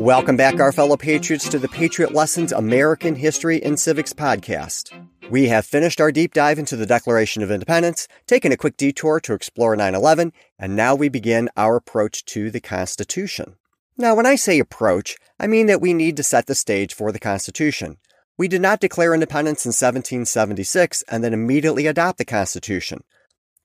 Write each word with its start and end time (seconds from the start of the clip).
Welcome 0.00 0.38
back, 0.38 0.60
our 0.60 0.72
fellow 0.72 0.96
patriots, 0.96 1.46
to 1.50 1.58
the 1.58 1.68
Patriot 1.68 2.14
Lessons 2.14 2.52
American 2.52 3.14
History 3.14 3.62
and 3.62 3.78
Civics 3.78 4.14
podcast. 4.14 4.98
We 5.28 5.48
have 5.48 5.66
finished 5.66 6.00
our 6.00 6.10
deep 6.10 6.32
dive 6.32 6.58
into 6.58 6.74
the 6.74 6.86
Declaration 6.86 7.42
of 7.42 7.50
Independence, 7.50 8.08
taken 8.26 8.50
a 8.50 8.56
quick 8.56 8.78
detour 8.78 9.20
to 9.20 9.34
explore 9.34 9.76
9 9.76 9.94
11, 9.94 10.32
and 10.58 10.74
now 10.74 10.94
we 10.94 11.10
begin 11.10 11.50
our 11.54 11.76
approach 11.76 12.24
to 12.24 12.50
the 12.50 12.62
Constitution. 12.62 13.56
Now, 13.98 14.14
when 14.14 14.24
I 14.24 14.36
say 14.36 14.58
approach, 14.58 15.18
I 15.38 15.46
mean 15.46 15.66
that 15.66 15.82
we 15.82 15.92
need 15.92 16.16
to 16.16 16.22
set 16.22 16.46
the 16.46 16.54
stage 16.54 16.94
for 16.94 17.12
the 17.12 17.18
Constitution. 17.18 17.98
We 18.38 18.48
did 18.48 18.62
not 18.62 18.80
declare 18.80 19.12
independence 19.12 19.66
in 19.66 19.68
1776 19.68 21.04
and 21.10 21.22
then 21.22 21.34
immediately 21.34 21.86
adopt 21.86 22.16
the 22.16 22.24
Constitution. 22.24 23.04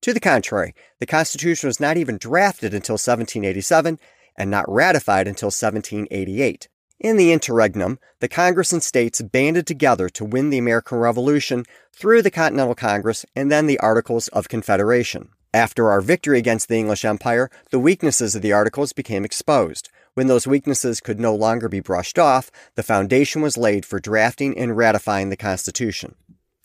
To 0.02 0.13
the 0.13 0.20
contrary, 0.20 0.75
the 0.99 1.05
Constitution 1.05 1.67
was 1.67 1.79
not 1.79 1.95
even 1.95 2.17
drafted 2.17 2.73
until 2.73 2.93
1787 2.93 4.00
and 4.38 4.52
not 4.52 4.70
ratified 4.71 5.28
until 5.28 5.48
1788. 5.48 6.68
In 7.00 7.18
the 7.18 7.32
interregnum, 7.34 8.00
the 8.20 8.30
Congress 8.30 8.71
and 8.71 8.82
states 8.82 9.21
banded 9.21 9.68
together 9.68 10.08
to 10.10 10.24
win 10.24 10.50
the 10.50 10.58
American 10.58 10.98
Revolution 10.98 11.66
through 11.94 12.21
the 12.21 12.32
Continental 12.32 12.75
Congress 12.75 13.25
and 13.36 13.52
then 13.52 13.68
the 13.68 13.80
Articles 13.80 14.28
of 14.30 14.48
Confederation. 14.48 15.30
After 15.54 15.89
our 15.89 16.02
victory 16.02 16.38
against 16.38 16.68
the 16.68 16.78
English 16.78 17.06
Empire, 17.06 17.50
the 17.70 17.80
weaknesses 17.80 18.36
of 18.36 18.42
the 18.42 18.54
Articles 18.54 18.94
became 18.94 19.25
exposed. 19.25 19.89
When 20.14 20.28
those 20.28 20.47
weaknesses 20.47 21.02
could 21.02 21.20
no 21.20 21.36
longer 21.36 21.68
be 21.68 21.82
brushed 21.82 22.18
off, 22.18 22.50
the 22.75 22.83
foundation 22.83 23.42
was 23.42 23.58
laid 23.58 23.86
for 23.86 24.00
drafting 24.00 24.58
and 24.58 24.78
ratifying 24.78 25.30
the 25.30 25.38
Constitution. 25.38 26.16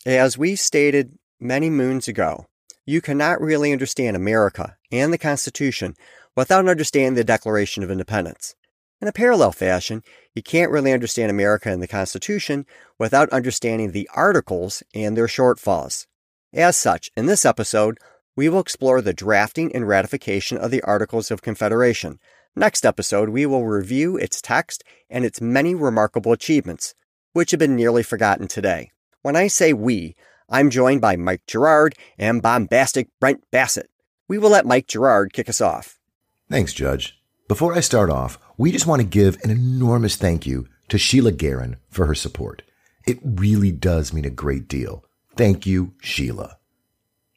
As 0.07 0.39
we 0.39 0.57
stated 0.57 1.19
many 1.41 1.71
moons 1.71 2.07
ago, 2.09 2.47
you 2.87 3.01
cannot 3.01 3.41
really 3.41 3.73
understand 3.73 4.17
America 4.17 4.77
and 4.91 5.13
the 5.13 5.19
Constitution 5.19 5.95
without 6.37 6.69
understanding 6.69 7.15
the 7.15 7.25
Declaration 7.25 7.83
of 7.83 7.91
Independence. 7.91 8.55
In 9.01 9.09
a 9.09 9.13
parallel 9.13 9.53
fashion, 9.53 10.03
you 10.35 10.43
can't 10.43 10.71
really 10.71 10.93
understand 10.93 11.31
America 11.31 11.71
and 11.71 11.83
the 11.83 11.89
Constitution 11.89 12.67
without 12.99 13.31
understanding 13.31 13.93
the 13.93 14.09
Articles 14.15 14.83
and 14.95 15.17
their 15.17 15.27
shortfalls. 15.27 16.07
As 16.53 16.77
such, 16.77 17.11
in 17.17 17.27
this 17.27 17.45
episode, 17.45 17.99
we 18.37 18.49
will 18.49 18.61
explore 18.61 19.01
the 19.01 19.13
drafting 19.13 19.75
and 19.75 19.89
ratification 19.89 20.59
of 20.59 20.71
the 20.71 20.83
Articles 20.83 21.31
of 21.31 21.43
Confederation, 21.43 22.19
Next 22.57 22.85
episode, 22.85 23.29
we 23.29 23.47
will 23.47 23.65
review 23.65 24.17
its 24.17 24.43
text 24.43 24.83
and 25.09 25.25
its 25.25 25.41
many 25.41 25.75
remarkable 25.75 26.33
achievements, 26.33 26.95
which 27.33 27.53
have 27.53 27.61
been 27.61 27.77
nearly 27.77 28.03
forgotten 28.03 28.49
today. 28.49 28.91
When 29.23 29.37
I 29.37 29.47
say 29.47 29.73
we, 29.73 30.17
I'm 30.49 30.69
joined 30.69 31.01
by 31.01 31.15
Mike 31.15 31.43
Gerard 31.47 31.95
and 32.19 32.43
bombastic 32.43 33.09
Brent 33.21 33.45
Bassett. 33.53 33.89
We 34.29 34.37
will 34.37 34.51
let 34.51 34.67
Mike 34.67 34.89
Gerard 34.89 35.33
kick 35.33 35.49
us 35.49 35.61
off. 35.61 36.00
Thanks, 36.51 36.73
Judge. 36.73 37.17
Before 37.47 37.75
I 37.75 37.81
start 37.81 38.11
off, 38.11 38.37
we 38.59 38.73
just 38.73 38.87
want 38.87 39.01
to 39.01 39.07
give 39.07 39.39
an 39.45 39.51
enormous 39.51 40.17
thank 40.17 40.49
you 40.49 40.67
to 40.89 40.99
Sheila 40.99 41.31
Guerin 41.31 41.77
for 41.89 42.07
her 42.07 42.15
support. 42.15 42.63
It 43.07 43.21
really 43.23 43.71
does 43.71 44.13
mean 44.13 44.25
a 44.25 44.31
great 44.31 44.67
deal. 44.67 45.05
Thank 45.37 45.65
you, 45.65 45.95
Sheila. 46.03 46.59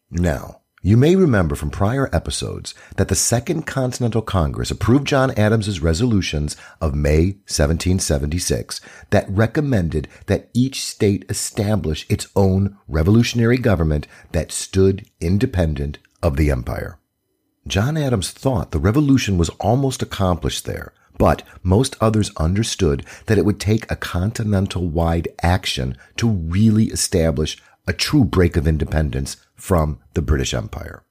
Now, 0.09 0.61
you 0.81 0.97
may 0.97 1.15
remember 1.15 1.53
from 1.53 1.69
prior 1.69 2.09
episodes 2.13 2.73
that 2.97 3.07
the 3.07 3.15
Second 3.15 3.67
Continental 3.67 4.23
Congress 4.23 4.71
approved 4.71 5.05
John 5.05 5.29
Adams's 5.37 5.79
resolutions 5.79 6.57
of 6.81 6.95
May 6.95 7.37
1776 7.45 8.81
that 9.11 9.29
recommended 9.29 10.07
that 10.25 10.49
each 10.55 10.83
state 10.83 11.23
establish 11.29 12.07
its 12.09 12.27
own 12.35 12.77
revolutionary 12.87 13.59
government 13.59 14.07
that 14.31 14.51
stood 14.51 15.05
independent 15.21 15.99
of 16.23 16.35
the 16.35 16.49
empire. 16.49 16.97
John 17.65 17.95
Adams 17.95 18.31
thought 18.31 18.71
the 18.71 18.79
revolution 18.79 19.37
was 19.37 19.49
almost 19.59 20.01
accomplished 20.01 20.65
there, 20.65 20.93
but 21.17 21.43
most 21.61 21.95
others 22.01 22.31
understood 22.35 23.05
that 23.27 23.37
it 23.37 23.45
would 23.45 23.59
take 23.59 23.89
a 23.89 23.95
continental 23.95 24.87
wide 24.87 25.29
action 25.41 25.95
to 26.17 26.27
really 26.27 26.85
establish 26.85 27.57
a 27.87 27.93
true 27.93 28.25
break 28.25 28.57
of 28.57 28.67
independence 28.67 29.37
from 29.55 29.99
the 30.13 30.21
British 30.21 30.53
Empire. 30.53 31.03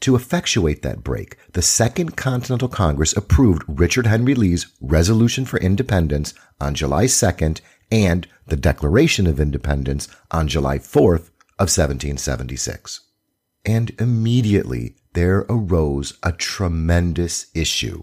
To 0.00 0.16
effectuate 0.16 0.82
that 0.82 1.04
break, 1.04 1.36
the 1.52 1.62
Second 1.62 2.16
Continental 2.16 2.68
Congress 2.68 3.16
approved 3.16 3.62
Richard 3.66 4.06
Henry 4.06 4.34
Lee's 4.34 4.66
Resolution 4.80 5.44
for 5.44 5.58
Independence 5.60 6.34
on 6.60 6.74
July 6.74 7.04
2nd 7.04 7.60
and 7.90 8.26
the 8.46 8.56
Declaration 8.56 9.26
of 9.26 9.40
Independence 9.40 10.08
on 10.30 10.48
July 10.48 10.78
4th 10.78 11.30
of 11.58 11.70
1776. 11.70 13.00
And 13.64 13.92
immediately 13.98 14.96
there 15.14 15.46
arose 15.48 16.14
a 16.22 16.32
tremendous 16.32 17.46
issue. 17.54 18.02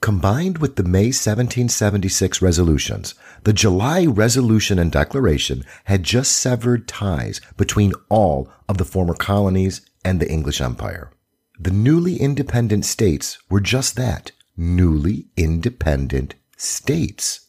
Combined 0.00 0.58
with 0.58 0.76
the 0.76 0.82
May 0.82 1.08
1776 1.08 2.40
resolutions, 2.40 3.14
the 3.44 3.52
July 3.52 4.06
resolution 4.06 4.78
and 4.78 4.90
declaration 4.90 5.62
had 5.84 6.04
just 6.04 6.32
severed 6.32 6.88
ties 6.88 7.40
between 7.58 7.92
all 8.08 8.48
of 8.66 8.78
the 8.78 8.86
former 8.86 9.12
colonies 9.12 9.82
and 10.02 10.18
the 10.18 10.30
English 10.30 10.62
Empire. 10.62 11.10
The 11.58 11.70
newly 11.70 12.16
independent 12.16 12.86
states 12.86 13.36
were 13.50 13.60
just 13.60 13.96
that, 13.96 14.32
newly 14.56 15.26
independent 15.36 16.34
states. 16.56 17.48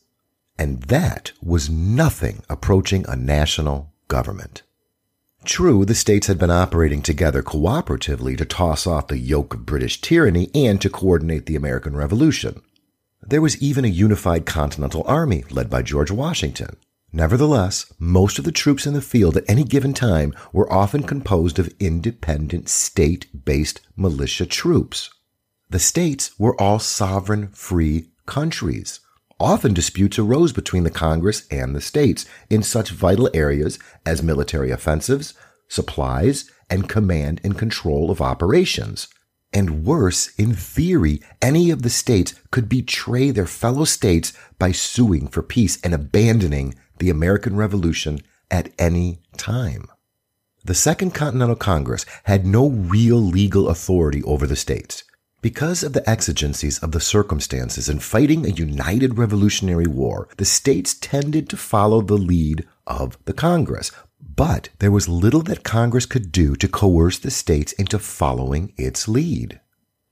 And 0.60 0.84
that 0.84 1.32
was 1.42 1.70
nothing 1.70 2.44
approaching 2.50 3.06
a 3.08 3.16
national 3.16 3.94
government. 4.10 4.64
True, 5.44 5.86
the 5.86 5.96
states 5.96 6.28
had 6.28 6.38
been 6.38 6.52
operating 6.52 7.02
together 7.02 7.42
cooperatively 7.42 8.38
to 8.38 8.46
toss 8.46 8.86
off 8.86 9.08
the 9.08 9.18
yoke 9.18 9.56
of 9.56 9.66
British 9.66 10.00
tyranny 10.00 10.52
and 10.54 10.80
to 10.82 10.90
coordinate 10.90 11.48
the 11.48 11.56
American 11.56 11.96
Revolution. 11.96 12.62
There 13.24 13.42
was 13.42 13.60
even 13.62 13.84
a 13.84 13.90
unified 13.90 14.46
Continental 14.46 15.04
Army 15.08 15.44
led 15.50 15.70
by 15.70 15.82
George 15.82 16.12
Washington. 16.12 16.78
Nevertheless, 17.12 17.92
most 17.98 18.40
of 18.40 18.46
the 18.46 18.52
troops 18.52 18.86
in 18.86 18.94
the 18.94 19.02
field 19.02 19.36
at 19.36 19.50
any 19.50 19.64
given 19.64 19.94
time 19.94 20.34
were 20.54 20.72
often 20.72 21.04
composed 21.04 21.58
of 21.60 21.74
independent 21.80 22.70
state 22.70 23.44
based 23.46 23.82
militia 23.98 24.46
troops. 24.46 25.10
The 25.70 25.80
states 25.80 26.38
were 26.40 26.60
all 26.62 26.80
sovereign, 26.80 27.48
free 27.50 28.10
countries. 28.26 29.00
Often 29.42 29.74
disputes 29.74 30.20
arose 30.20 30.54
between 30.54 30.84
the 30.84 30.92
Congress 30.92 31.48
and 31.50 31.76
the 31.76 31.82
states 31.82 32.28
in 32.52 32.62
such 32.62 32.92
vital 32.92 33.28
areas 33.34 33.80
as 34.06 34.22
military 34.22 34.70
offensives, 34.70 35.34
supplies, 35.68 36.52
and 36.70 36.88
command 36.88 37.42
and 37.44 37.58
control 37.58 38.12
of 38.12 38.22
operations. 38.22 39.08
And 39.52 39.84
worse, 39.84 40.28
in 40.36 40.54
theory, 40.54 41.24
any 41.42 41.72
of 41.72 41.82
the 41.82 41.90
states 41.90 42.36
could 42.52 42.70
betray 42.70 43.32
their 43.32 43.48
fellow 43.48 43.84
states 43.84 44.32
by 44.60 44.74
suing 44.74 45.28
for 45.28 45.42
peace 45.42 45.80
and 45.84 45.96
abandoning 45.96 46.76
the 47.00 47.10
American 47.10 47.56
Revolution 47.56 48.22
at 48.52 48.72
any 48.78 49.24
time. 49.38 49.88
The 50.64 50.76
Second 50.76 51.16
Continental 51.16 51.56
Congress 51.56 52.06
had 52.26 52.46
no 52.46 52.70
real 52.70 53.18
legal 53.18 53.70
authority 53.70 54.22
over 54.22 54.46
the 54.46 54.56
states. 54.56 55.04
Because 55.42 55.82
of 55.82 55.94
the 55.94 56.08
exigencies 56.08 56.78
of 56.80 56.92
the 56.92 57.00
circumstances 57.00 57.90
in 57.90 57.98
fighting 58.00 58.46
a 58.46 58.50
united 58.50 59.18
revolutionary 59.18 59.88
war, 59.88 60.28
the 60.38 60.46
states 60.46 60.94
tended 60.94 61.50
to 61.50 61.58
follow 61.58 62.02
the 62.02 62.18
lead 62.18 62.68
of 62.86 63.18
the 63.26 63.34
Congress. 63.34 63.92
But 64.20 64.70
there 64.78 64.92
was 64.92 65.10
little 65.10 65.42
that 65.44 65.64
Congress 65.64 66.06
could 66.06 66.32
do 66.32 66.56
to 66.58 66.68
coerce 66.68 67.18
the 67.18 67.32
states 67.32 67.72
into 67.74 67.98
following 67.98 68.74
its 68.78 69.08
lead. 69.08 69.60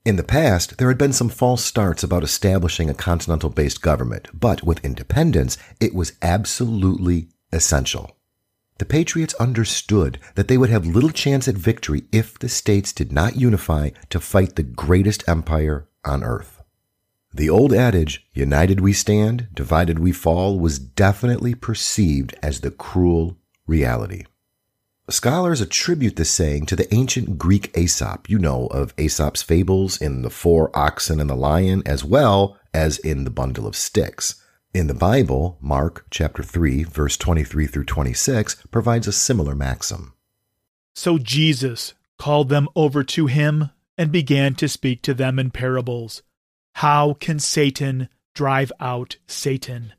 In 0.04 0.16
the 0.16 0.24
past, 0.24 0.78
there 0.78 0.88
had 0.88 0.98
been 0.98 1.12
some 1.12 1.28
false 1.28 1.64
starts 1.64 2.02
about 2.02 2.24
establishing 2.24 2.90
a 2.90 2.94
continental 2.94 3.50
based 3.50 3.82
government, 3.82 4.26
but 4.34 4.64
with 4.64 4.84
independence, 4.84 5.56
it 5.78 5.94
was 5.94 6.14
absolutely 6.22 7.28
essential. 7.52 8.16
The 8.80 8.86
Patriots 8.86 9.34
understood 9.34 10.18
that 10.36 10.48
they 10.48 10.56
would 10.56 10.70
have 10.70 10.86
little 10.86 11.10
chance 11.10 11.46
at 11.46 11.54
victory 11.54 12.04
if 12.12 12.38
the 12.38 12.48
states 12.48 12.94
did 12.94 13.12
not 13.12 13.36
unify 13.36 13.90
to 14.08 14.18
fight 14.18 14.56
the 14.56 14.62
greatest 14.62 15.22
empire 15.28 15.86
on 16.02 16.24
earth. 16.24 16.62
The 17.30 17.50
old 17.50 17.74
adage, 17.74 18.26
united 18.32 18.80
we 18.80 18.94
stand, 18.94 19.48
divided 19.52 19.98
we 19.98 20.12
fall, 20.12 20.58
was 20.58 20.78
definitely 20.78 21.54
perceived 21.54 22.34
as 22.42 22.62
the 22.62 22.70
cruel 22.70 23.36
reality. 23.66 24.24
Scholars 25.10 25.60
attribute 25.60 26.16
this 26.16 26.30
saying 26.30 26.64
to 26.64 26.76
the 26.76 26.92
ancient 26.94 27.36
Greek 27.36 27.76
Aesop, 27.76 28.30
you 28.30 28.38
know, 28.38 28.66
of 28.68 28.94
Aesop's 28.96 29.42
fables 29.42 30.00
in 30.00 30.22
The 30.22 30.30
Four 30.30 30.70
Oxen 30.74 31.20
and 31.20 31.28
the 31.28 31.34
Lion, 31.34 31.82
as 31.84 32.02
well 32.02 32.58
as 32.72 32.96
in 32.96 33.24
The 33.24 33.30
Bundle 33.30 33.66
of 33.66 33.76
Sticks. 33.76 34.39
In 34.72 34.86
the 34.86 34.94
Bible, 34.94 35.58
Mark 35.60 36.06
chapter 36.12 36.44
3 36.44 36.84
verse 36.84 37.16
23 37.16 37.66
through 37.66 37.86
26 37.86 38.54
provides 38.70 39.08
a 39.08 39.12
similar 39.12 39.56
maxim. 39.56 40.14
So 40.94 41.18
Jesus 41.18 41.94
called 42.18 42.50
them 42.50 42.68
over 42.76 43.02
to 43.02 43.26
him 43.26 43.70
and 43.98 44.12
began 44.12 44.54
to 44.54 44.68
speak 44.68 45.02
to 45.02 45.12
them 45.12 45.40
in 45.40 45.50
parables. 45.50 46.22
How 46.74 47.14
can 47.14 47.40
Satan 47.40 48.08
drive 48.32 48.70
out 48.78 49.16
Satan? 49.26 49.92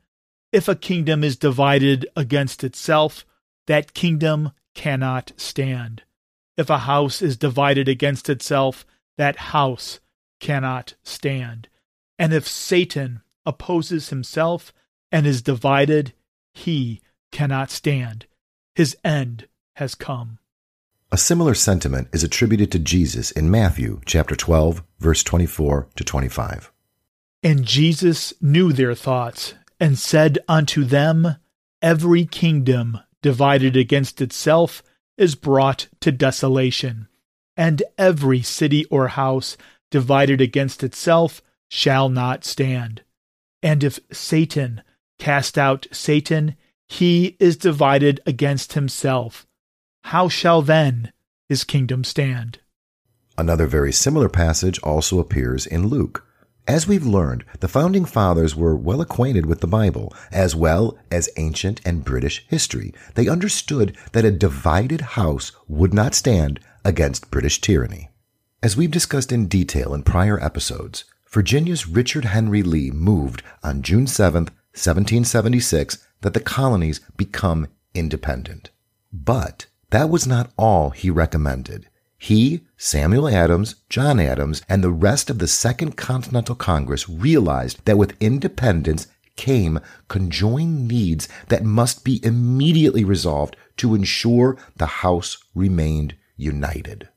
If 0.53 0.69
a 0.69 0.75
kingdom 0.75 1.21
is 1.21 1.35
divided 1.35 2.07
against 2.15 2.63
itself, 2.63 3.25
that 3.67 3.93
kingdom 3.93 4.51
cannot 4.73 5.33
stand. 5.35 6.03
If 6.55 6.69
a 6.69 6.77
house 6.77 7.21
is 7.21 7.35
divided 7.35 7.89
against 7.89 8.29
itself, 8.29 8.85
that 9.17 9.35
house 9.35 9.99
cannot 10.39 10.93
stand. 11.03 11.67
And 12.17 12.31
if 12.31 12.47
Satan 12.47 13.21
opposes 13.45 14.09
himself 14.09 14.73
and 15.11 15.25
is 15.25 15.41
divided, 15.41 16.13
he 16.53 17.01
cannot 17.31 17.69
stand. 17.69 18.25
His 18.75 18.95
end 19.03 19.47
has 19.75 19.95
come. 19.95 20.39
A 21.11 21.17
similar 21.17 21.53
sentiment 21.53 22.07
is 22.13 22.23
attributed 22.23 22.71
to 22.71 22.79
Jesus 22.79 23.31
in 23.31 23.51
Matthew 23.51 23.99
chapter 24.05 24.35
12 24.35 24.83
verse 24.99 25.23
24 25.23 25.89
to 25.95 26.03
25. 26.03 26.71
And 27.43 27.65
Jesus 27.65 28.33
knew 28.39 28.71
their 28.71 28.95
thoughts 28.95 29.55
and 29.79 29.97
said 29.97 30.39
unto 30.47 30.83
them, 30.83 31.35
Every 31.81 32.25
kingdom 32.25 32.99
divided 33.21 33.75
against 33.75 34.21
itself 34.21 34.83
is 35.17 35.35
brought 35.35 35.87
to 35.99 36.11
desolation, 36.11 37.07
and 37.57 37.83
every 37.97 38.41
city 38.41 38.85
or 38.85 39.09
house 39.09 39.57
divided 39.89 40.39
against 40.39 40.83
itself 40.83 41.41
shall 41.67 42.09
not 42.09 42.45
stand. 42.45 43.01
And 43.63 43.83
if 43.83 43.99
Satan 44.11 44.81
cast 45.19 45.57
out 45.57 45.87
Satan, 45.91 46.55
he 46.87 47.37
is 47.39 47.57
divided 47.57 48.19
against 48.25 48.73
himself. 48.73 49.45
How 50.05 50.29
shall 50.29 50.61
then 50.61 51.13
his 51.47 51.63
kingdom 51.63 52.03
stand? 52.03 52.59
Another 53.37 53.67
very 53.67 53.91
similar 53.91 54.29
passage 54.29 54.79
also 54.79 55.19
appears 55.19 55.65
in 55.65 55.87
Luke. 55.87 56.25
As 56.67 56.87
we've 56.87 57.05
learned, 57.05 57.43
the 57.59 57.67
founding 57.67 58.05
fathers 58.05 58.55
were 58.55 58.75
well 58.75 59.01
acquainted 59.01 59.45
with 59.45 59.61
the 59.61 59.67
Bible, 59.67 60.13
as 60.31 60.55
well 60.55 60.97
as 61.09 61.29
ancient 61.37 61.81
and 61.83 62.05
British 62.05 62.45
history. 62.47 62.93
They 63.15 63.27
understood 63.27 63.97
that 64.11 64.25
a 64.25 64.31
divided 64.31 65.01
house 65.01 65.51
would 65.67 65.93
not 65.93 66.13
stand 66.13 66.59
against 66.85 67.31
British 67.31 67.61
tyranny. 67.61 68.09
As 68.61 68.77
we've 68.77 68.91
discussed 68.91 69.31
in 69.31 69.47
detail 69.47 69.93
in 69.93 70.03
prior 70.03 70.39
episodes, 70.39 71.03
Virginia's 71.31 71.87
Richard 71.87 72.25
Henry 72.25 72.61
Lee 72.61 72.91
moved 72.91 73.41
on 73.63 73.81
June 73.83 74.05
7, 74.05 74.43
1776, 74.43 76.05
that 76.21 76.33
the 76.33 76.41
colonies 76.41 76.99
become 77.15 77.67
independent. 77.93 78.69
But 79.13 79.67
that 79.91 80.09
was 80.09 80.27
not 80.27 80.51
all 80.57 80.89
he 80.89 81.09
recommended. 81.09 81.87
He, 82.17 82.65
Samuel 82.75 83.29
Adams, 83.29 83.75
John 83.89 84.19
Adams, 84.19 84.61
and 84.67 84.83
the 84.83 84.91
rest 84.91 85.29
of 85.29 85.39
the 85.39 85.47
Second 85.47 85.95
Continental 85.95 86.53
Congress 86.53 87.07
realized 87.07 87.83
that 87.85 87.97
with 87.97 88.17
independence 88.19 89.07
came 89.37 89.79
conjoined 90.09 90.89
needs 90.89 91.29
that 91.47 91.63
must 91.63 92.03
be 92.03 92.23
immediately 92.25 93.05
resolved 93.05 93.55
to 93.77 93.95
ensure 93.95 94.57
the 94.75 94.85
House 94.85 95.37
remained 95.55 96.15
united. 96.35 97.07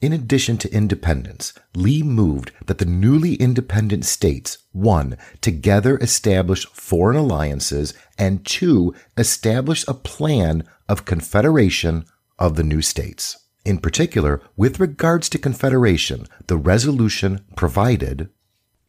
In 0.00 0.14
addition 0.14 0.56
to 0.58 0.72
independence, 0.72 1.52
Lee 1.74 2.02
moved 2.02 2.52
that 2.64 2.78
the 2.78 2.86
newly 2.86 3.34
independent 3.34 4.06
states, 4.06 4.56
one, 4.72 5.18
together 5.42 5.98
establish 5.98 6.64
foreign 6.66 7.18
alliances, 7.18 7.92
and 8.16 8.44
two, 8.46 8.94
establish 9.18 9.84
a 9.86 9.92
plan 9.92 10.64
of 10.88 11.04
confederation 11.04 12.06
of 12.38 12.56
the 12.56 12.64
new 12.64 12.80
states. 12.80 13.36
In 13.66 13.78
particular, 13.78 14.40
with 14.56 14.80
regards 14.80 15.28
to 15.28 15.38
Confederation, 15.38 16.26
the 16.46 16.56
resolution 16.56 17.44
provided 17.54 18.30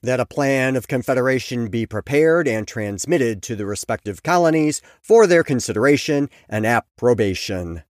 that 0.02 0.22
a 0.22 0.26
plan 0.26 0.78
of 0.78 0.88
Confederation 0.88 1.68
be 1.68 1.86
prepared 1.86 2.48
and 2.48 2.66
transmitted 2.66 3.44
to 3.44 3.56
the 3.56 3.66
respective 3.66 4.24
colonies 4.24 4.82
for 5.02 5.28
their 5.28 5.44
consideration 5.44 6.30
and 6.50 6.66
approbation. 6.66 7.84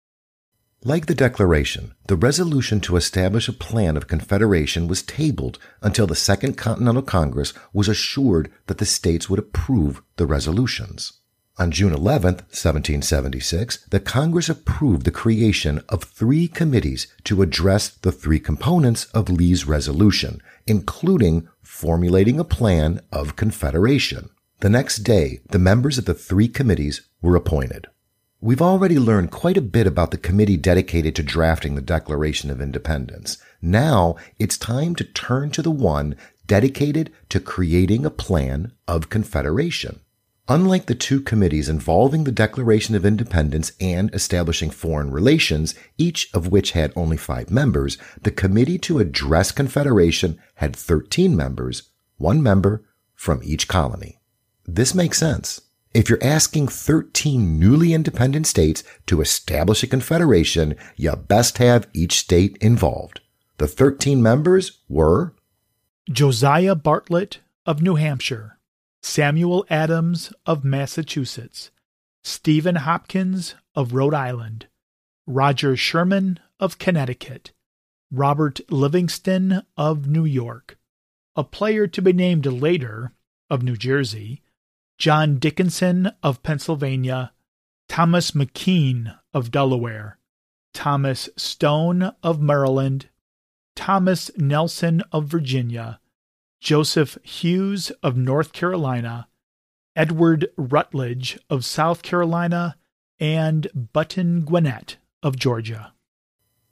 Like 0.84 1.06
the 1.06 1.14
Declaration, 1.14 1.94
the 2.08 2.16
resolution 2.16 2.82
to 2.82 2.96
establish 2.96 3.48
a 3.48 3.54
plan 3.54 3.96
of 3.96 4.08
Confederation 4.08 4.88
was 4.88 5.04
tabled 5.04 5.60
until 5.84 6.08
the 6.08 6.16
Second 6.16 6.58
Continental 6.58 7.04
Congress 7.04 7.54
was 7.72 7.88
assured 7.88 8.52
that 8.66 8.80
the 8.80 8.86
states 8.88 9.30
would 9.30 9.38
approve 9.38 10.02
the 10.16 10.26
resolutions. 10.26 11.14
On 11.60 11.70
June 11.70 11.94
11, 11.94 12.34
1776, 12.34 13.86
the 13.92 14.00
Congress 14.00 14.50
approved 14.50 15.06
the 15.06 15.12
creation 15.12 15.84
of 15.88 16.02
three 16.02 16.48
committees 16.48 17.06
to 17.26 17.44
address 17.44 17.90
the 17.90 18.12
three 18.12 18.40
components 18.40 19.06
of 19.14 19.30
Lee's 19.30 19.68
resolution, 19.68 20.42
including 20.66 21.48
formulating 21.62 22.40
a 22.40 22.44
plan 22.44 23.02
of 23.12 23.36
confederation. 23.36 24.32
The 24.62 24.70
next 24.70 25.04
day, 25.04 25.42
the 25.52 25.60
members 25.60 26.00
of 26.00 26.06
the 26.06 26.16
three 26.16 26.48
committees 26.48 27.02
were 27.22 27.36
appointed. 27.36 27.86
We've 28.44 28.62
already 28.62 28.98
learned 28.98 29.30
quite 29.30 29.56
a 29.56 29.62
bit 29.62 29.86
about 29.86 30.10
the 30.10 30.18
committee 30.18 30.58
dedicated 30.58 31.16
to 31.16 31.22
drafting 31.22 31.76
the 31.76 31.82
Declaration 31.82 32.50
of 32.50 32.60
Independence. 32.60 33.38
Now 33.62 34.16
it's 34.40 34.58
time 34.58 34.96
to 34.96 35.04
turn 35.04 35.52
to 35.52 35.62
the 35.62 35.70
one 35.70 36.16
dedicated 36.48 37.14
to 37.30 37.40
creating 37.40 38.04
a 38.04 38.10
plan 38.10 38.72
of 38.88 39.12
confederation. 39.12 40.00
Unlike 40.48 40.88
the 40.88 40.96
two 40.96 41.22
committees 41.22 41.70
involving 41.70 42.24
the 42.24 42.32
Declaration 42.32 42.96
of 42.96 43.06
Independence 43.06 43.74
and 43.80 44.12
establishing 44.12 44.72
foreign 44.72 45.12
relations, 45.12 45.76
each 46.00 46.28
of 46.34 46.48
which 46.48 46.72
had 46.72 46.92
only 46.96 47.18
five 47.18 47.52
members, 47.52 48.00
the 48.24 48.32
Committee 48.32 48.80
to 48.80 48.98
Address 48.98 49.52
Confederation 49.52 50.40
had 50.56 50.76
13 50.76 51.36
members, 51.36 51.92
one 52.18 52.42
member 52.42 52.90
from 53.14 53.40
each 53.44 53.68
colony. 53.68 54.20
This 54.66 54.96
makes 54.96 55.20
sense. 55.20 55.62
If 55.94 56.10
you're 56.10 56.24
asking 56.24 56.70
13 56.70 57.60
newly 57.60 57.94
independent 57.94 58.48
states 58.48 58.82
to 59.08 59.20
establish 59.20 59.84
a 59.84 59.88
confederation, 59.88 60.76
you 60.96 61.14
best 61.16 61.58
have 61.58 61.90
each 61.94 62.20
state 62.20 62.58
involved. 62.62 63.20
The 63.58 63.68
13 63.68 64.24
members 64.24 64.80
were 64.88 65.34
Josiah 66.10 66.76
Bartlett 66.76 67.40
of 67.66 67.82
New 67.82 67.96
Hampshire, 67.96 68.58
Samuel 69.02 69.66
Adams 69.70 70.32
of 70.46 70.64
Massachusetts, 70.64 71.72
Stephen 72.24 72.78
Hopkins 72.78 73.56
of 73.76 73.94
Rhode 73.94 74.14
Island, 74.14 74.68
Roger 75.28 75.76
Sherman 75.76 76.40
of 76.58 76.78
Connecticut, 76.78 77.52
Robert 78.10 78.62
Livingston 78.70 79.64
of 79.76 80.08
New 80.08 80.26
York, 80.26 80.78
a 81.36 81.44
player 81.44 81.86
to 81.86 82.02
be 82.02 82.14
named 82.14 82.46
later 82.46 83.12
of 83.50 83.62
New 83.62 83.76
Jersey, 83.76 84.42
John 85.02 85.40
Dickinson 85.40 86.12
of 86.22 86.44
Pennsylvania, 86.44 87.32
Thomas 87.90 88.34
McKean 88.34 89.18
of 89.34 89.50
Delaware, 89.50 90.20
Thomas 90.76 91.28
Stone 91.36 92.12
of 92.22 92.40
Maryland, 92.40 93.10
Thomas 93.76 94.30
Nelson 94.38 95.02
of 95.12 95.26
Virginia, 95.26 96.00
Joseph 96.60 97.18
Hewes 97.24 97.90
of 98.04 98.16
North 98.16 98.54
Carolina, 98.54 99.28
Edward 99.96 100.50
Rutledge 100.56 101.40
of 101.50 101.66
South 101.66 102.04
Carolina, 102.04 102.78
and 103.20 103.70
Button 103.94 104.42
Gwinnett 104.42 104.98
of 105.24 105.36
Georgia. 105.36 105.94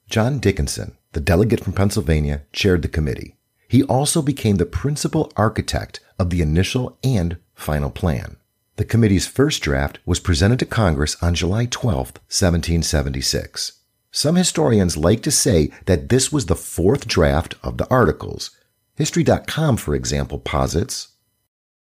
John 0.07 0.38
Dickinson, 0.38 0.95
the 1.13 1.19
delegate 1.19 1.63
from 1.63 1.74
Pennsylvania, 1.74 2.43
chaired 2.53 2.83
the 2.83 2.89
committee. 2.89 3.38
He 3.67 3.81
also 3.81 4.21
became 4.21 4.57
the 4.57 4.67
principal 4.67 5.31
architect 5.36 6.00
of 6.19 6.29
the 6.29 6.43
initial 6.43 7.00
and 7.03 7.38
final 7.59 7.89
plan. 7.89 8.37
The 8.77 8.85
committee's 8.85 9.27
first 9.27 9.61
draft 9.61 9.99
was 10.05 10.19
presented 10.19 10.59
to 10.59 10.65
Congress 10.65 11.21
on 11.21 11.35
July 11.35 11.65
12, 11.65 11.95
1776. 11.95 13.73
Some 14.11 14.35
historians 14.35 14.97
like 14.97 15.21
to 15.23 15.31
say 15.31 15.71
that 15.85 16.09
this 16.09 16.31
was 16.31 16.47
the 16.47 16.55
fourth 16.55 17.07
draft 17.07 17.55
of 17.61 17.77
the 17.77 17.87
Articles, 17.89 18.51
History.com, 18.99 19.77
for 19.77 19.95
example, 19.95 20.39
posits 20.39 21.07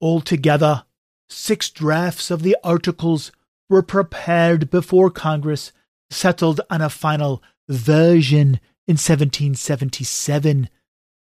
Altogether, 0.02 0.84
six 1.30 1.70
drafts 1.70 2.30
of 2.30 2.44
the 2.44 2.58
articles 2.66 3.32
were 3.70 3.82
prepared 3.82 4.70
before 4.70 5.10
Congress 5.10 5.72
settled 6.10 6.60
on 6.70 6.82
a 6.82 6.90
final 6.90 7.42
version 7.70 8.60
in 8.88 8.96
1777. 8.96 10.70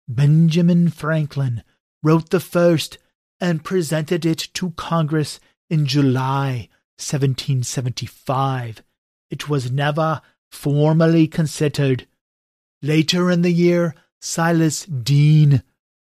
Benjamin 0.07 0.89
Franklin 0.89 1.63
wrote 2.01 2.29
the 2.29 2.39
first 2.39 2.97
and 3.43 3.65
presented 3.65 4.25
it 4.25 4.47
to 4.53 4.71
Congress 4.71 5.41
in 5.69 5.85
July 5.85 6.69
1775. 6.97 8.81
It 9.29 9.50
was 9.50 9.69
never 9.69 10.21
formally 10.50 11.27
considered. 11.27 12.07
Later 12.81 13.29
in 13.29 13.41
the 13.41 13.51
year, 13.51 13.95
Silas 14.21 14.85
Deane 14.85 15.62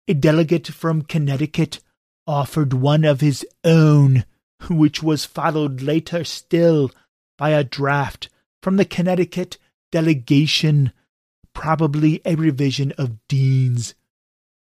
a 0.07 0.15
delegate 0.15 0.67
from 0.67 1.03
Connecticut 1.03 1.79
offered 2.25 2.73
one 2.73 3.03
of 3.03 3.21
his 3.21 3.45
own, 3.63 4.25
which 4.69 5.03
was 5.03 5.25
followed 5.25 5.81
later 5.81 6.23
still 6.23 6.89
by 7.37 7.51
a 7.51 7.63
draft 7.63 8.29
from 8.63 8.77
the 8.77 8.85
Connecticut 8.85 9.59
delegation, 9.91 10.91
probably 11.53 12.19
a 12.25 12.33
revision 12.33 12.93
of 12.93 13.17
Deane's. 13.27 13.93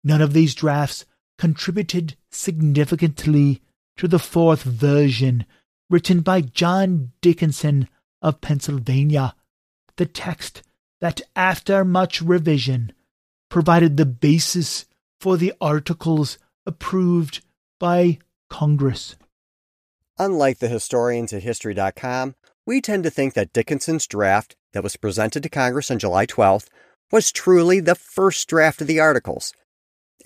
None 0.04 0.22
of 0.22 0.34
these 0.34 0.56
drafts 0.56 1.06
contributed 1.38 2.16
significantly 2.32 3.62
to 3.98 4.08
the 4.08 4.20
fourth 4.20 4.64
version, 4.64 5.46
written 5.90 6.22
by 6.22 6.42
John 6.42 7.12
Dickinson 7.22 7.88
of 8.22 8.42
Pennsylvania, 8.42 9.36
the 9.98 10.06
text 10.06 10.64
that, 11.02 11.22
after 11.36 11.86
much 11.86 12.22
revision, 12.22 12.92
provided 13.50 13.98
the 13.98 14.06
basis 14.06 14.86
for 15.20 15.38
the 15.38 15.54
articles 15.62 16.38
approved 16.66 17.44
by 17.80 18.18
Congress. 18.50 19.16
Unlike 20.18 20.60
the 20.60 20.68
historians 20.68 21.34
at 21.34 21.44
History.com, 21.44 22.36
we 22.66 22.82
tend 22.82 23.04
to 23.04 23.10
think 23.10 23.34
that 23.34 23.54
Dickinson's 23.54 24.08
draft 24.08 24.56
that 24.74 24.84
was 24.84 24.96
presented 24.98 25.44
to 25.44 25.50
Congress 25.50 25.92
on 25.92 26.00
July 26.00 26.26
12th 26.26 26.68
was 27.12 27.32
truly 27.32 27.80
the 27.80 27.96
first 27.96 28.48
draft 28.48 28.82
of 28.82 28.88
the 28.88 29.00
Articles. 29.00 29.54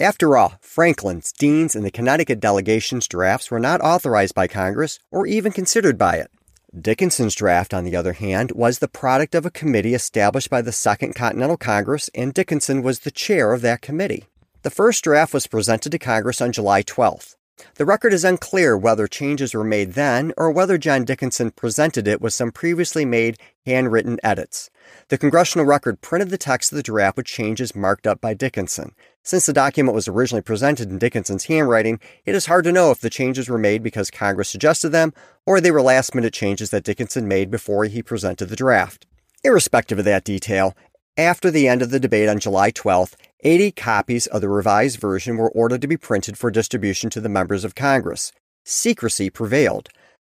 After 0.01 0.38
all, 0.38 0.53
Franklin's, 0.62 1.34
Deane's, 1.34 1.75
and 1.75 1.84
the 1.84 1.91
Connecticut 1.91 2.39
delegation's 2.39 3.06
drafts 3.06 3.51
were 3.51 3.60
not 3.60 3.82
authorized 3.82 4.34
by 4.34 4.48
Congress 4.48 4.98
or 5.12 5.27
even 5.27 5.51
considered 5.51 5.98
by 5.98 6.15
it. 6.15 6.32
Dickinson's 6.79 7.36
draft, 7.36 7.74
on 7.74 7.84
the 7.84 7.98
other 7.98 8.13
hand, 8.13 8.53
was 8.53 8.79
the 8.79 8.88
product 8.88 9.36
of 9.36 9.46
a 9.46 9.51
committee 9.51 9.94
established 9.94 10.50
by 10.50 10.62
the 10.62 10.72
Second 10.72 11.15
Continental 11.15 11.58
Congress, 11.58 12.10
and 12.15 12.34
Dickinson 12.34 12.82
was 12.82 13.00
the 13.00 13.12
chair 13.12 13.51
of 13.51 13.62
that 13.62 13.82
committee. 13.82 14.24
The 14.62 14.70
first 14.70 15.03
draft 15.03 15.34
was 15.34 15.48
presented 15.48 15.91
to 15.91 16.00
Congress 16.00 16.39
on 16.39 16.53
July 16.53 16.82
12th. 16.82 17.36
The 17.75 17.86
record 17.86 18.13
is 18.13 18.24
unclear 18.24 18.77
whether 18.77 19.08
changes 19.08 19.53
were 19.53 19.65
made 19.65 19.94
then 19.94 20.32
or 20.38 20.50
whether 20.50 20.77
John 20.77 21.03
Dickinson 21.03 21.51
presented 21.51 22.08
it 22.08 22.22
with 22.22 22.34
some 22.34 22.51
previously 22.51 23.03
made 23.03 23.38
handwritten 23.65 24.18
edits. 24.24 24.70
The 25.10 25.18
congressional 25.18 25.65
record 25.65 26.00
printed 26.01 26.29
the 26.29 26.38
text 26.38 26.72
of 26.72 26.77
the 26.77 26.84
draft 26.84 27.18
with 27.18 27.25
changes 27.25 27.75
marked 27.75 28.08
up 28.08 28.22
by 28.22 28.34
Dickinson. 28.34 28.94
Since 29.30 29.46
the 29.46 29.54
document 29.54 29.94
was 29.94 30.08
originally 30.08 30.42
presented 30.42 30.90
in 30.90 30.98
Dickinson's 30.98 31.46
handwriting, 31.46 32.00
it 32.26 32.34
is 32.34 32.48
hard 32.48 32.64
to 32.64 32.72
know 32.72 32.90
if 32.90 33.00
the 33.00 33.12
changes 33.12 33.48
were 33.48 33.60
made 33.60 33.84
because 33.84 34.10
Congress 34.10 34.50
suggested 34.50 34.90
them 34.90 35.14
or 35.46 35.62
they 35.62 35.70
were 35.70 35.84
last 35.84 36.16
minute 36.16 36.34
changes 36.34 36.72
that 36.72 36.84
Dickinson 36.84 37.28
made 37.28 37.52
before 37.52 37.86
he 37.86 38.02
presented 38.02 38.48
the 38.48 38.56
draft. 38.56 39.06
Irrespective 39.44 40.00
of 40.00 40.06
that 40.06 40.24
detail, 40.24 40.76
after 41.16 41.52
the 41.52 41.68
end 41.68 41.84
of 41.84 41.92
the 41.92 42.00
debate 42.00 42.28
on 42.28 42.40
July 42.40 42.72
12th, 42.72 43.14
80 43.42 43.72
copies 43.74 44.26
of 44.26 44.42
the 44.42 44.50
revised 44.50 45.00
version 45.00 45.38
were 45.38 45.52
ordered 45.52 45.82
to 45.82 45.88
be 45.88 45.96
printed 45.96 46.36
for 46.36 46.50
distribution 46.50 47.12
to 47.12 47.22
the 47.22 47.30
members 47.30 47.64
of 47.64 47.76
Congress. 47.76 48.32
Secrecy 48.66 49.30
prevailed. 49.30 49.90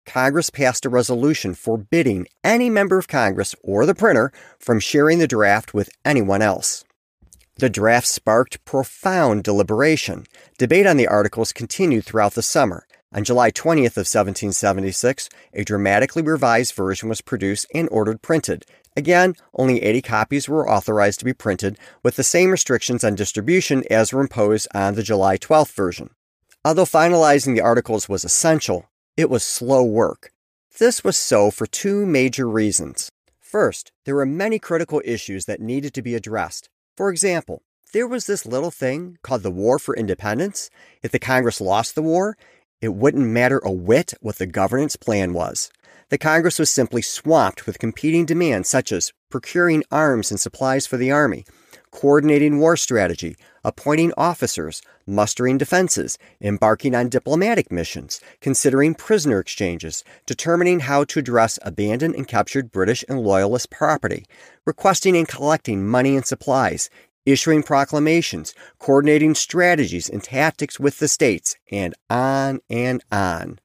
Congress 0.06 0.48
passed 0.48 0.86
a 0.86 0.88
resolution 0.88 1.52
forbidding 1.52 2.28
any 2.42 2.70
member 2.70 2.96
of 2.96 3.08
Congress 3.08 3.54
or 3.62 3.84
the 3.84 3.94
printer 3.94 4.32
from 4.58 4.80
sharing 4.80 5.18
the 5.18 5.28
draft 5.28 5.74
with 5.74 5.90
anyone 6.02 6.40
else. 6.40 6.85
The 7.58 7.70
draft 7.70 8.06
sparked 8.06 8.64
profound 8.64 9.42
deliberation. 9.42 10.26
Debate 10.58 10.86
on 10.86 10.96
the 10.96 11.08
articles 11.08 11.52
continued 11.52 12.04
throughout 12.04 12.34
the 12.34 12.42
summer. 12.42 12.86
On 13.12 13.24
July 13.24 13.50
20th 13.50 13.96
of 13.96 14.06
1776, 14.06 15.28
a 15.54 15.64
dramatically 15.64 16.22
revised 16.22 16.74
version 16.74 17.08
was 17.08 17.22
produced 17.22 17.66
and 17.72 17.88
ordered 17.90 18.20
printed, 18.20 18.66
Again, 18.96 19.34
only 19.54 19.82
80 19.82 20.02
copies 20.02 20.48
were 20.48 20.68
authorized 20.68 21.18
to 21.18 21.26
be 21.26 21.34
printed, 21.34 21.78
with 22.02 22.16
the 22.16 22.24
same 22.24 22.50
restrictions 22.50 23.04
on 23.04 23.14
distribution 23.14 23.84
as 23.90 24.12
were 24.12 24.22
imposed 24.22 24.68
on 24.74 24.94
the 24.94 25.02
July 25.02 25.36
12th 25.36 25.72
version. 25.74 26.10
Although 26.64 26.86
finalizing 26.86 27.54
the 27.54 27.60
articles 27.60 28.08
was 28.08 28.24
essential, 28.24 28.88
it 29.16 29.28
was 29.28 29.42
slow 29.42 29.84
work. 29.84 30.32
This 30.78 31.04
was 31.04 31.16
so 31.16 31.50
for 31.50 31.66
two 31.66 32.06
major 32.06 32.48
reasons. 32.48 33.10
First, 33.38 33.92
there 34.06 34.14
were 34.14 34.26
many 34.26 34.58
critical 34.58 35.02
issues 35.04 35.44
that 35.44 35.60
needed 35.60 35.92
to 35.94 36.02
be 36.02 36.14
addressed. 36.14 36.70
For 36.96 37.10
example, 37.10 37.62
there 37.92 38.06
was 38.06 38.26
this 38.26 38.46
little 38.46 38.70
thing 38.70 39.18
called 39.22 39.42
the 39.42 39.50
War 39.50 39.78
for 39.78 39.94
Independence. 39.94 40.70
If 41.02 41.12
the 41.12 41.18
Congress 41.18 41.60
lost 41.60 41.94
the 41.94 42.02
war, 42.02 42.36
it 42.80 42.94
wouldn't 42.94 43.26
matter 43.26 43.60
a 43.64 43.72
whit 43.72 44.14
what 44.20 44.36
the 44.36 44.46
governance 44.46 44.96
plan 44.96 45.32
was 45.32 45.70
the 46.08 46.18
Congress 46.18 46.58
was 46.58 46.70
simply 46.70 47.02
swamped 47.02 47.66
with 47.66 47.80
competing 47.80 48.24
demands 48.24 48.68
such 48.68 48.92
as 48.92 49.12
procuring 49.28 49.82
arms 49.90 50.30
and 50.30 50.38
supplies 50.38 50.86
for 50.86 50.96
the 50.96 51.10
Army, 51.10 51.44
coordinating 51.90 52.58
war 52.58 52.76
strategy, 52.76 53.36
appointing 53.64 54.12
officers, 54.16 54.82
mustering 55.06 55.58
defenses, 55.58 56.18
embarking 56.40 56.94
on 56.94 57.08
diplomatic 57.08 57.70
missions, 57.72 58.20
considering 58.40 58.94
prisoner 58.94 59.38
exchanges, 59.40 60.04
determining 60.26 60.80
how 60.80 61.04
to 61.04 61.18
address 61.18 61.58
abandoned 61.62 62.14
and 62.14 62.28
captured 62.28 62.72
British 62.72 63.04
and 63.08 63.20
Loyalist 63.20 63.70
property, 63.70 64.24
requesting 64.64 65.16
and 65.16 65.28
collecting 65.28 65.86
money 65.86 66.16
and 66.16 66.26
supplies, 66.26 66.90
issuing 67.24 67.62
proclamations, 67.62 68.54
coordinating 68.78 69.34
strategies 69.34 70.08
and 70.08 70.22
tactics 70.22 70.78
with 70.80 70.98
the 70.98 71.08
states, 71.08 71.56
and 71.70 71.94
on 72.08 72.60
and 72.70 73.02
on. 73.10 73.58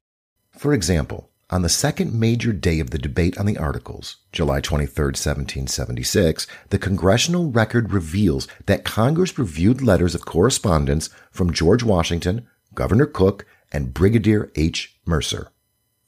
For 0.56 0.74
example, 0.74 1.28
on 1.52 1.60
the 1.60 1.68
second 1.68 2.18
major 2.18 2.50
day 2.50 2.80
of 2.80 2.90
the 2.90 2.98
debate 2.98 3.36
on 3.36 3.44
the 3.44 3.58
Articles, 3.58 4.16
July 4.32 4.62
23, 4.62 5.04
1776, 5.04 6.46
the 6.70 6.78
congressional 6.78 7.50
record 7.50 7.92
reveals 7.92 8.48
that 8.64 8.86
Congress 8.86 9.38
reviewed 9.38 9.82
letters 9.82 10.14
of 10.14 10.24
correspondence 10.24 11.10
from 11.30 11.52
George 11.52 11.82
Washington, 11.82 12.48
Governor 12.74 13.04
Cooke, 13.04 13.44
and 13.70 13.92
Brigadier 13.92 14.50
H. 14.56 14.96
Mercer. 15.04 15.48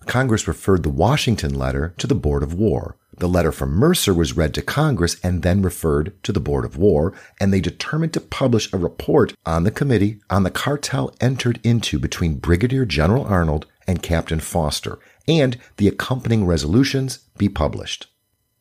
Congress 0.07 0.49
referred 0.49 0.83
the 0.83 0.89
Washington 0.89 1.53
letter 1.53 1.95
to 1.99 2.07
the 2.07 2.15
Board 2.15 2.43
of 2.43 2.55
War. 2.55 2.97
The 3.19 3.29
letter 3.29 3.53
from 3.53 3.75
Mercer 3.75 4.15
was 4.15 4.37
read 4.37 4.55
to 4.55 4.63
Congress 4.63 5.19
and 5.23 5.43
then 5.43 5.61
referred 5.61 6.15
to 6.25 6.33
the 6.33 6.41
Board 6.41 6.65
of 6.65 6.79
War, 6.79 7.13
and 7.39 7.53
they 7.53 7.61
determined 7.61 8.15
to 8.15 8.21
publish 8.21 8.73
a 8.73 8.79
report 8.79 9.35
on 9.45 9.65
the 9.65 9.71
committee 9.71 10.21
on 10.31 10.43
the 10.43 10.51
cartel 10.51 11.15
entered 11.21 11.61
into 11.63 11.99
between 11.99 12.39
Brigadier 12.39 12.87
General 12.87 13.25
Arnold 13.25 13.67
and 13.87 14.03
Captain 14.03 14.41
Foster 14.41 14.99
and 15.27 15.59
the 15.77 15.89
accompanying 15.89 16.47
resolutions 16.47 17.21
be 17.39 17.49
published. 17.49 18.09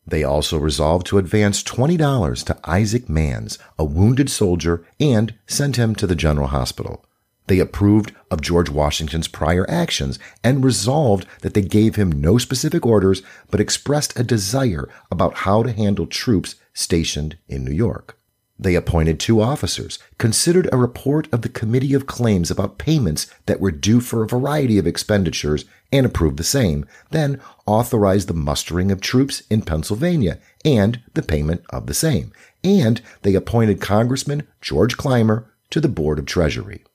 They 0.06 0.24
also 0.24 0.58
resolved 0.58 1.08
to 1.08 1.18
advance 1.18 1.64
$20 1.64 2.46
to 2.46 2.60
Isaac 2.66 3.06
Manns, 3.08 3.58
a 3.80 3.86
wounded 3.86 4.30
soldier, 4.30 4.86
and 5.00 5.34
send 5.48 5.78
him 5.78 5.96
to 5.96 6.08
the 6.08 6.16
General 6.16 6.48
Hospital. 6.48 7.06
They 7.48 7.60
approved 7.60 8.14
of 8.32 8.42
George 8.42 8.70
Washington's 8.70 9.28
prior 9.28 9.70
actions 9.70 10.18
and 10.44 10.64
resolved 10.64 11.28
that 11.42 11.54
they 11.54 11.62
gave 11.62 11.96
him 11.96 12.22
no 12.22 12.38
specific 12.38 12.86
orders 12.86 13.22
but 13.52 13.60
expressed 13.60 14.18
a 14.18 14.24
desire 14.24 14.88
about 15.12 15.40
how 15.40 15.64
to 15.64 15.72
handle 15.72 16.08
troops 16.08 16.56
stationed 16.74 17.38
in 17.48 17.66
New 17.66 17.74
York. 17.74 18.18
They 18.64 18.76
appointed 18.76 19.20
two 19.20 19.42
officers, 19.42 20.00
considered 20.18 20.70
a 20.72 20.78
report 20.78 21.28
of 21.34 21.42
the 21.42 21.50
Committee 21.50 21.94
of 21.94 22.08
Claims 22.08 22.50
about 22.50 22.78
payments 22.78 23.28
that 23.46 23.60
were 23.60 23.72
due 23.72 24.00
for 24.00 24.24
a 24.24 24.28
variety 24.28 24.78
of 24.78 24.88
expenditures, 24.88 25.66
and 25.92 26.06
approved 26.06 26.38
the 26.38 26.46
same, 26.46 26.86
then 27.12 27.42
authorized 27.66 28.30
the 28.30 28.34
mustering 28.34 28.90
of 28.90 29.02
troops 29.02 29.44
in 29.50 29.64
Pennsylvania 29.64 30.40
and 30.64 31.02
the 31.14 31.22
payment 31.22 31.62
of 31.72 31.88
the 31.88 31.94
same. 31.94 32.32
And 32.64 33.02
they 33.24 33.36
appointed 33.36 33.82
Congressman 33.82 34.48
George 34.62 34.96
Clymer 34.96 35.54
to 35.70 35.82
the 35.82 35.90
Board 35.90 36.18
of 36.18 36.26
Treasury. 36.26 36.86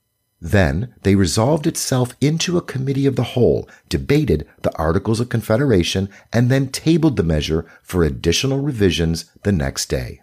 Then 0.41 0.95
they 1.03 1.17
resolved 1.17 1.67
itself 1.67 2.15
into 2.19 2.57
a 2.57 2.63
committee 2.63 3.05
of 3.05 3.17
the 3.17 3.35
whole, 3.35 3.69
debated 3.91 4.49
the 4.63 4.75
Articles 4.79 5.21
of 5.21 5.29
Confederation, 5.29 6.09
and 6.33 6.51
then 6.51 6.69
tabled 6.69 7.17
the 7.17 7.23
measure 7.23 7.67
for 7.83 8.05
additional 8.05 8.61
revisions 8.61 9.27
the 9.43 9.53
next 9.53 9.91
day. 9.91 10.23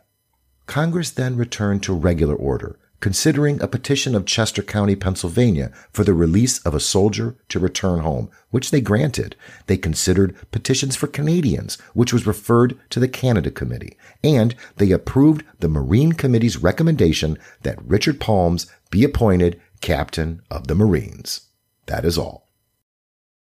Congress 0.66 1.12
then 1.12 1.38
returned 1.38 1.84
to 1.84 1.94
regular 1.94 2.36
order, 2.36 2.80
considering 3.00 3.62
a 3.62 3.68
petition 3.68 4.16
of 4.16 4.26
Chester 4.26 4.64
County, 4.64 4.96
Pennsylvania 4.96 5.72
for 5.92 6.04
the 6.04 6.14
release 6.14 6.60
of 6.60 6.74
a 6.74 6.80
soldier 6.80 7.38
to 7.50 7.60
return 7.60 8.00
home, 8.00 8.30
which 8.50 8.72
they 8.72 8.82
granted. 8.82 9.36
They 9.68 9.78
considered 9.78 10.36
petitions 10.52 10.96
for 10.96 11.08
Canadians, 11.08 11.78
which 11.94 12.12
was 12.12 12.26
referred 12.26 12.80
to 12.90 13.00
the 13.00 13.08
Canada 13.08 13.52
Committee, 13.52 13.98
and 14.24 14.56
they 14.78 14.92
approved 14.92 15.44
the 15.60 15.70
Marine 15.70 16.14
Committee's 16.14 16.58
recommendation 16.58 17.38
that 17.62 17.84
Richard 17.86 18.20
Palms 18.20 18.68
be 18.90 19.04
appointed 19.04 19.62
captain 19.82 20.42
of 20.50 20.68
the 20.68 20.76
Marines. 20.76 21.42
That 21.86 22.06
is 22.06 22.18
all. 22.18 22.50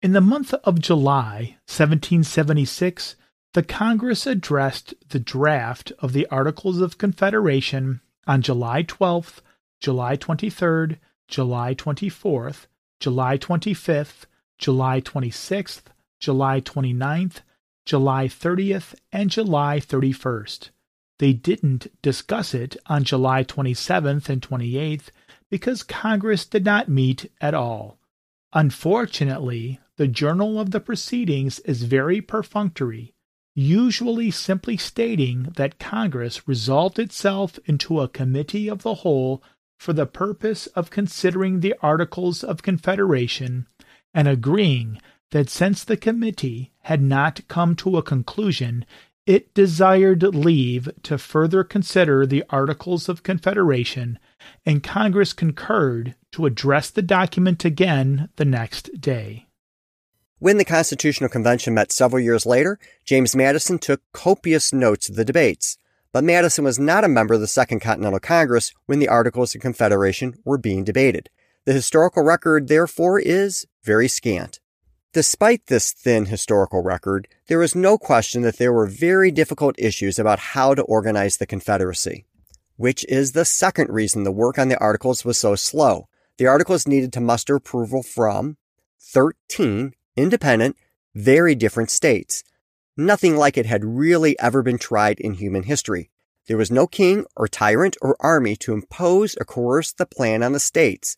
In 0.01 0.11
the 0.11 0.21
month 0.21 0.53
of 0.53 0.79
July 0.79 1.57
1776, 1.65 3.15
the 3.55 3.63
Congress 3.63 4.27
addressed 4.27 4.93
the 5.11 5.19
draft 5.19 5.93
of 5.99 6.11
the 6.11 6.27
Articles 6.27 6.81
of 6.81 6.97
Confederation 6.97 8.01
on 8.27 8.41
July 8.41 8.83
12th, 8.83 9.39
July 9.79 10.17
23rd, 10.17 10.97
July 11.29 11.73
24th, 11.73 12.65
July 12.99 13.37
25th, 13.37 14.25
July 14.57 14.99
26th, 14.99 15.83
July 16.19 16.59
29th, 16.59 17.43
July 17.85 18.27
30th, 18.27 18.93
and 19.13 19.29
July 19.29 19.79
31st. 19.79 20.71
They 21.19 21.31
didn't 21.31 21.87
discuss 22.01 22.53
it 22.53 22.75
on 22.87 23.05
July 23.05 23.45
27th 23.45 24.27
and 24.27 24.41
28th 24.41 25.11
because 25.49 25.81
Congress 25.81 26.45
did 26.45 26.65
not 26.65 26.89
meet 26.89 27.31
at 27.39 27.53
all. 27.53 27.99
Unfortunately, 28.51 29.79
the 29.95 30.09
journal 30.09 30.59
of 30.59 30.71
the 30.71 30.81
proceedings 30.81 31.59
is 31.59 31.83
very 31.83 32.19
perfunctory 32.19 33.14
usually 33.55 34.29
simply 34.29 34.75
stating 34.75 35.43
that 35.55 35.79
Congress 35.79 36.47
resolved 36.47 36.99
itself 36.99 37.57
into 37.65 38.01
a 38.01 38.09
committee 38.09 38.69
of 38.69 38.83
the 38.83 38.95
whole 38.95 39.41
for 39.79 39.93
the 39.93 40.05
purpose 40.05 40.67
of 40.67 40.89
considering 40.89 41.59
the 41.59 41.73
Articles 41.81 42.43
of 42.43 42.61
Confederation 42.61 43.65
and 44.13 44.27
agreeing 44.27 45.01
that 45.31 45.49
since 45.49 45.83
the 45.83 45.97
committee 45.97 46.71
had 46.81 47.01
not 47.01 47.41
come 47.47 47.75
to 47.75 47.97
a 47.97 48.03
conclusion, 48.03 48.85
it 49.25 49.53
desired 49.53 50.21
leave 50.21 50.89
to 51.03 51.17
further 51.17 51.63
consider 51.63 52.25
the 52.25 52.43
Articles 52.49 53.09
of 53.09 53.23
Confederation, 53.23 54.19
and 54.65 54.83
Congress 54.83 55.33
concurred 55.33 56.15
to 56.31 56.45
address 56.45 56.91
the 56.91 57.01
document 57.01 57.65
again 57.65 58.29
the 58.35 58.45
next 58.45 59.01
day. 59.01 59.44
When 60.39 60.57
the 60.57 60.65
Constitutional 60.65 61.29
Convention 61.29 61.73
met 61.73 61.93
several 61.93 62.21
years 62.21 62.45
later, 62.45 62.77
James 63.05 63.37
Madison 63.37 63.79
took 63.79 64.01
copious 64.11 64.73
notes 64.73 65.07
of 65.07 65.15
the 65.15 65.23
debates. 65.23 65.77
But 66.11 66.25
Madison 66.25 66.65
was 66.65 66.77
not 66.77 67.05
a 67.05 67.09
member 67.09 67.35
of 67.35 67.39
the 67.39 67.47
Second 67.47 67.79
Continental 67.79 68.19
Congress 68.19 68.73
when 68.85 68.99
the 68.99 69.07
Articles 69.07 69.55
of 69.55 69.61
Confederation 69.61 70.35
were 70.43 70.57
being 70.57 70.83
debated. 70.83 71.29
The 71.63 71.71
historical 71.71 72.21
record, 72.21 72.67
therefore, 72.67 73.17
is 73.17 73.65
very 73.83 74.09
scant. 74.09 74.59
Despite 75.13 75.67
this 75.67 75.93
thin 75.93 76.25
historical 76.25 76.83
record, 76.83 77.29
there 77.47 77.63
is 77.63 77.73
no 77.73 77.97
question 77.97 78.41
that 78.41 78.57
there 78.57 78.73
were 78.73 78.87
very 78.87 79.31
difficult 79.31 79.75
issues 79.77 80.19
about 80.19 80.39
how 80.39 80.75
to 80.75 80.81
organize 80.83 81.37
the 81.37 81.45
Confederacy, 81.45 82.25
which 82.75 83.05
is 83.05 83.31
the 83.31 83.45
second 83.45 83.89
reason 83.89 84.23
the 84.23 84.33
work 84.33 84.59
on 84.59 84.67
the 84.67 84.79
Articles 84.79 85.23
was 85.23 85.37
so 85.37 85.55
slow. 85.55 86.09
The 86.37 86.47
Articles 86.47 86.85
needed 86.85 87.13
to 87.13 87.21
muster 87.21 87.55
approval 87.55 88.03
from 88.03 88.57
13 88.99 89.93
independent, 90.15 90.75
very 91.13 91.55
different 91.55 91.89
states. 91.89 92.43
Nothing 92.97 93.35
like 93.35 93.57
it 93.57 93.65
had 93.65 93.83
really 93.83 94.37
ever 94.39 94.61
been 94.61 94.77
tried 94.77 95.19
in 95.19 95.33
human 95.33 95.63
history. 95.63 96.09
There 96.47 96.57
was 96.57 96.71
no 96.71 96.87
king 96.87 97.25
or 97.35 97.47
tyrant 97.47 97.97
or 98.01 98.15
army 98.19 98.55
to 98.57 98.73
impose 98.73 99.35
or 99.35 99.45
coerce 99.45 99.91
the 99.91 100.05
plan 100.05 100.43
on 100.43 100.51
the 100.51 100.59
states. 100.59 101.17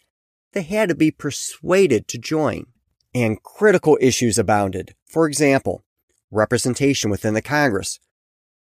They 0.54 0.62
had 0.62 0.90
to 0.90 0.96
be 0.96 1.12
persuaded 1.12 2.08
to 2.08 2.18
join. 2.18 2.68
And 3.14 3.42
critical 3.42 3.98
issues 4.02 4.38
abounded. 4.38 4.96
For 5.08 5.28
example, 5.28 5.84
representation 6.32 7.10
within 7.10 7.34
the 7.34 7.42
Congress. 7.42 8.00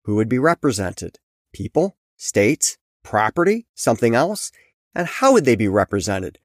Who 0.04 0.16
would 0.16 0.28
be 0.28 0.38
represented? 0.38 1.18
People? 1.52 1.96
States? 2.16 2.78
Property? 3.02 3.66
Something 3.74 4.14
else? 4.14 4.50
And 4.94 5.06
how 5.06 5.32
would 5.32 5.44
they 5.44 5.56
be 5.56 5.68
represented? 5.68 6.38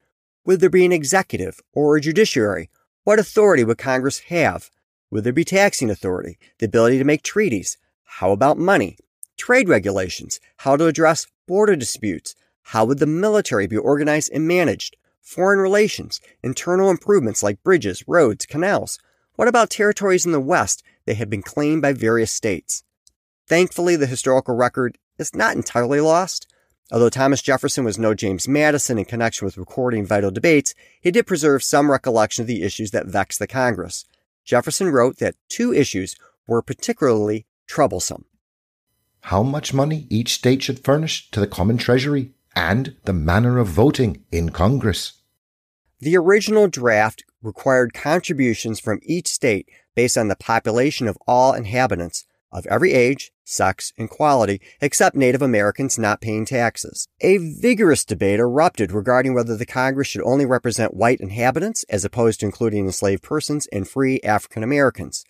Would 0.46 0.60
there 0.60 0.70
be 0.70 0.86
an 0.86 0.92
executive 0.92 1.60
or 1.74 1.96
a 1.96 2.02
judiciary 2.02 2.70
what 3.12 3.20
authority 3.20 3.66
would 3.66 3.78
Congress 3.78 4.20
have? 4.30 4.72
Would 5.10 5.26
there 5.26 5.34
be 5.34 5.44
taxing 5.44 5.90
authority, 5.90 6.40
the 6.60 6.66
ability 6.66 6.98
to 6.98 7.04
make 7.04 7.24
treaties? 7.24 7.78
How 8.06 8.32
about 8.32 8.58
money? 8.58 8.98
Trade 9.36 9.68
regulations, 9.68 10.40
how 10.60 10.78
to 10.78 10.86
address 10.88 11.28
border 11.46 11.76
disputes? 11.76 12.36
How 12.62 12.86
would 12.86 13.00
the 13.00 13.06
military 13.06 13.68
be 13.68 13.76
organized 13.76 14.32
and 14.34 14.48
managed? 14.48 14.96
Foreign 15.20 15.60
relations, 15.60 16.22
internal 16.42 16.90
improvements 16.90 17.44
like 17.44 17.62
bridges, 17.64 18.02
roads, 18.08 18.46
canals. 18.46 18.98
What 19.36 19.50
about 19.50 19.70
territories 19.70 20.26
in 20.26 20.32
the 20.32 20.40
West 20.40 20.82
that 21.06 21.18
had 21.18 21.30
been 21.30 21.42
claimed 21.42 21.82
by 21.82 21.92
various 21.92 22.32
states? 22.32 22.86
Thankfully, 23.46 23.98
the 23.98 24.08
historical 24.08 24.56
record 24.56 24.98
is 25.20 25.36
not 25.36 25.58
entirely 25.58 26.00
lost. 26.00 26.48
Although 26.92 27.10
Thomas 27.10 27.42
Jefferson 27.42 27.86
was 27.86 27.98
no 27.98 28.14
James 28.14 28.50
Madison 28.50 29.00
in 29.00 29.06
connection 29.06 29.46
with 29.46 29.58
recording 29.58 30.06
vital 30.06 30.30
debates, 30.30 30.76
he 31.00 31.10
did 31.10 31.26
preserve 31.26 31.64
some 31.64 31.90
recollection 31.90 32.42
of 32.42 32.48
the 32.48 32.64
issues 32.64 32.92
that 32.92 33.08
vexed 33.08 33.40
the 33.40 33.48
Congress. 33.48 34.06
Jefferson 34.44 34.90
wrote 34.90 35.18
that 35.20 35.36
two 35.48 35.74
issues 35.74 36.16
were 36.48 36.62
particularly 36.62 37.46
troublesome. 37.66 38.26
How 39.22 39.42
much 39.42 39.74
money 39.74 40.06
each 40.10 40.34
state 40.34 40.64
should 40.64 40.84
furnish 40.84 41.32
to 41.32 41.40
the 41.40 41.48
common 41.48 41.78
treasury 41.78 42.34
and 42.56 42.96
the 43.06 43.14
manner 43.14 43.58
of 43.58 43.68
voting 43.68 44.26
in 44.32 44.50
Congress. 44.50 45.22
The 46.00 46.18
original 46.18 46.68
draft 46.68 47.24
required 47.42 47.94
contributions 47.94 48.80
from 48.80 49.00
each 49.04 49.28
state 49.28 49.70
based 49.96 50.18
on 50.18 50.28
the 50.28 50.36
population 50.36 51.08
of 51.08 51.18
all 51.28 51.54
inhabitants, 51.54 52.26
of 52.52 52.66
every 52.68 52.92
age, 52.92 53.32
sex, 53.52 53.94
and 53.98 54.10
quality, 54.10 54.62
except 54.80 55.16
Native 55.16 55.42
Americans 55.42 56.00
not 56.00 56.22
paying 56.22 56.46
taxes. 56.46 57.08
A 57.20 57.38
vigorous 57.38 58.06
debate 58.06 58.40
erupted 58.40 58.92
regarding 58.92 59.34
whether 59.34 59.56
the 59.58 59.66
Congress 59.66 60.08
should 60.08 60.24
only 60.24 60.46
represent 60.46 60.94
white 60.94 61.20
inhabitants 61.20 61.84
as 61.90 62.06
opposed 62.06 62.40
to 62.40 62.46
including 62.46 62.86
enslaved 62.86 63.24
persons 63.24 63.68
and 63.68 63.88
free 63.88 64.20
African 64.22 64.64
Americans. 64.64 65.24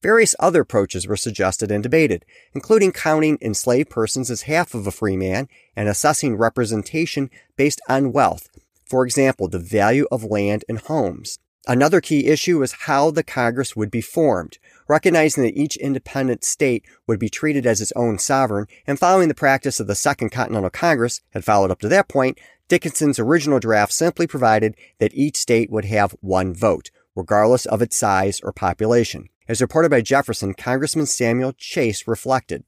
Various 0.00 0.34
other 0.38 0.60
approaches 0.60 1.08
were 1.08 1.16
suggested 1.16 1.72
and 1.72 1.82
debated, 1.82 2.24
including 2.54 2.92
counting 2.92 3.36
enslaved 3.40 3.90
persons 3.90 4.30
as 4.30 4.42
half 4.42 4.74
of 4.74 4.86
a 4.86 4.92
free 4.92 5.16
man 5.16 5.48
and 5.74 5.88
assessing 5.88 6.36
representation 6.36 7.30
based 7.56 7.80
on 7.88 8.12
wealth, 8.12 8.48
for 8.84 9.04
example, 9.04 9.48
the 9.48 9.58
value 9.58 10.06
of 10.10 10.22
land 10.22 10.64
and 10.68 10.78
homes. 10.78 11.38
Another 11.70 12.00
key 12.00 12.28
issue 12.28 12.60
was 12.60 12.72
how 12.72 13.10
the 13.10 13.22
Congress 13.22 13.76
would 13.76 13.90
be 13.90 14.00
formed, 14.00 14.56
recognizing 14.88 15.44
that 15.44 15.54
each 15.54 15.76
independent 15.76 16.42
state 16.42 16.82
would 17.06 17.18
be 17.18 17.28
treated 17.28 17.66
as 17.66 17.82
its 17.82 17.92
own 17.94 18.18
sovereign, 18.18 18.66
and 18.86 18.98
following 18.98 19.28
the 19.28 19.34
practice 19.34 19.78
of 19.78 19.86
the 19.86 19.94
Second 19.94 20.30
Continental 20.30 20.70
Congress 20.70 21.20
had 21.34 21.44
followed 21.44 21.70
up 21.70 21.78
to 21.80 21.88
that 21.88 22.08
point, 22.08 22.38
Dickinson's 22.68 23.18
original 23.18 23.60
draft 23.60 23.92
simply 23.92 24.26
provided 24.26 24.76
that 24.98 25.12
each 25.12 25.36
state 25.36 25.70
would 25.70 25.84
have 25.84 26.16
one 26.22 26.54
vote, 26.54 26.90
regardless 27.14 27.66
of 27.66 27.82
its 27.82 27.98
size 27.98 28.40
or 28.40 28.50
population. 28.50 29.28
As 29.46 29.60
reported 29.60 29.90
by 29.90 30.00
Jefferson, 30.00 30.54
Congressman 30.54 31.04
Samuel 31.04 31.52
Chase 31.52 32.08
reflected. 32.08 32.64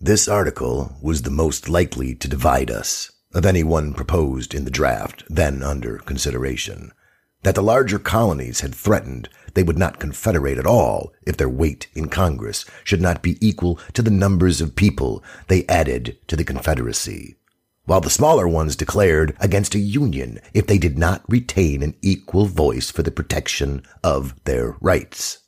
This 0.00 0.26
article 0.26 0.96
was 1.00 1.22
the 1.22 1.30
most 1.30 1.68
likely 1.68 2.16
to 2.16 2.26
divide 2.26 2.70
us 2.70 3.12
of 3.32 3.46
any 3.46 3.62
one 3.62 3.94
proposed 3.94 4.54
in 4.54 4.64
the 4.64 4.70
draft 4.72 5.22
then 5.28 5.62
under 5.62 5.98
consideration 5.98 6.90
that 7.42 7.54
the 7.54 7.62
larger 7.62 7.98
colonies 7.98 8.60
had 8.60 8.74
threatened 8.74 9.28
they 9.54 9.62
would 9.62 9.78
not 9.78 9.98
confederate 9.98 10.58
at 10.58 10.66
all 10.66 11.12
if 11.26 11.36
their 11.36 11.48
weight 11.48 11.88
in 11.94 12.08
Congress 12.08 12.64
should 12.84 13.00
not 13.00 13.22
be 13.22 13.36
equal 13.40 13.78
to 13.92 14.02
the 14.02 14.10
numbers 14.10 14.60
of 14.60 14.76
people 14.76 15.22
they 15.48 15.66
added 15.66 16.16
to 16.28 16.36
the 16.36 16.44
Confederacy, 16.44 17.36
while 17.84 18.00
the 18.00 18.10
smaller 18.10 18.46
ones 18.46 18.76
declared 18.76 19.36
against 19.40 19.74
a 19.74 19.80
union 19.80 20.38
if 20.54 20.66
they 20.66 20.78
did 20.78 20.98
not 20.98 21.24
retain 21.28 21.82
an 21.82 21.94
equal 22.02 22.46
voice 22.46 22.90
for 22.90 23.02
the 23.02 23.10
protection 23.10 23.82
of 24.04 24.34
their 24.44 24.76
rights. 24.80 25.38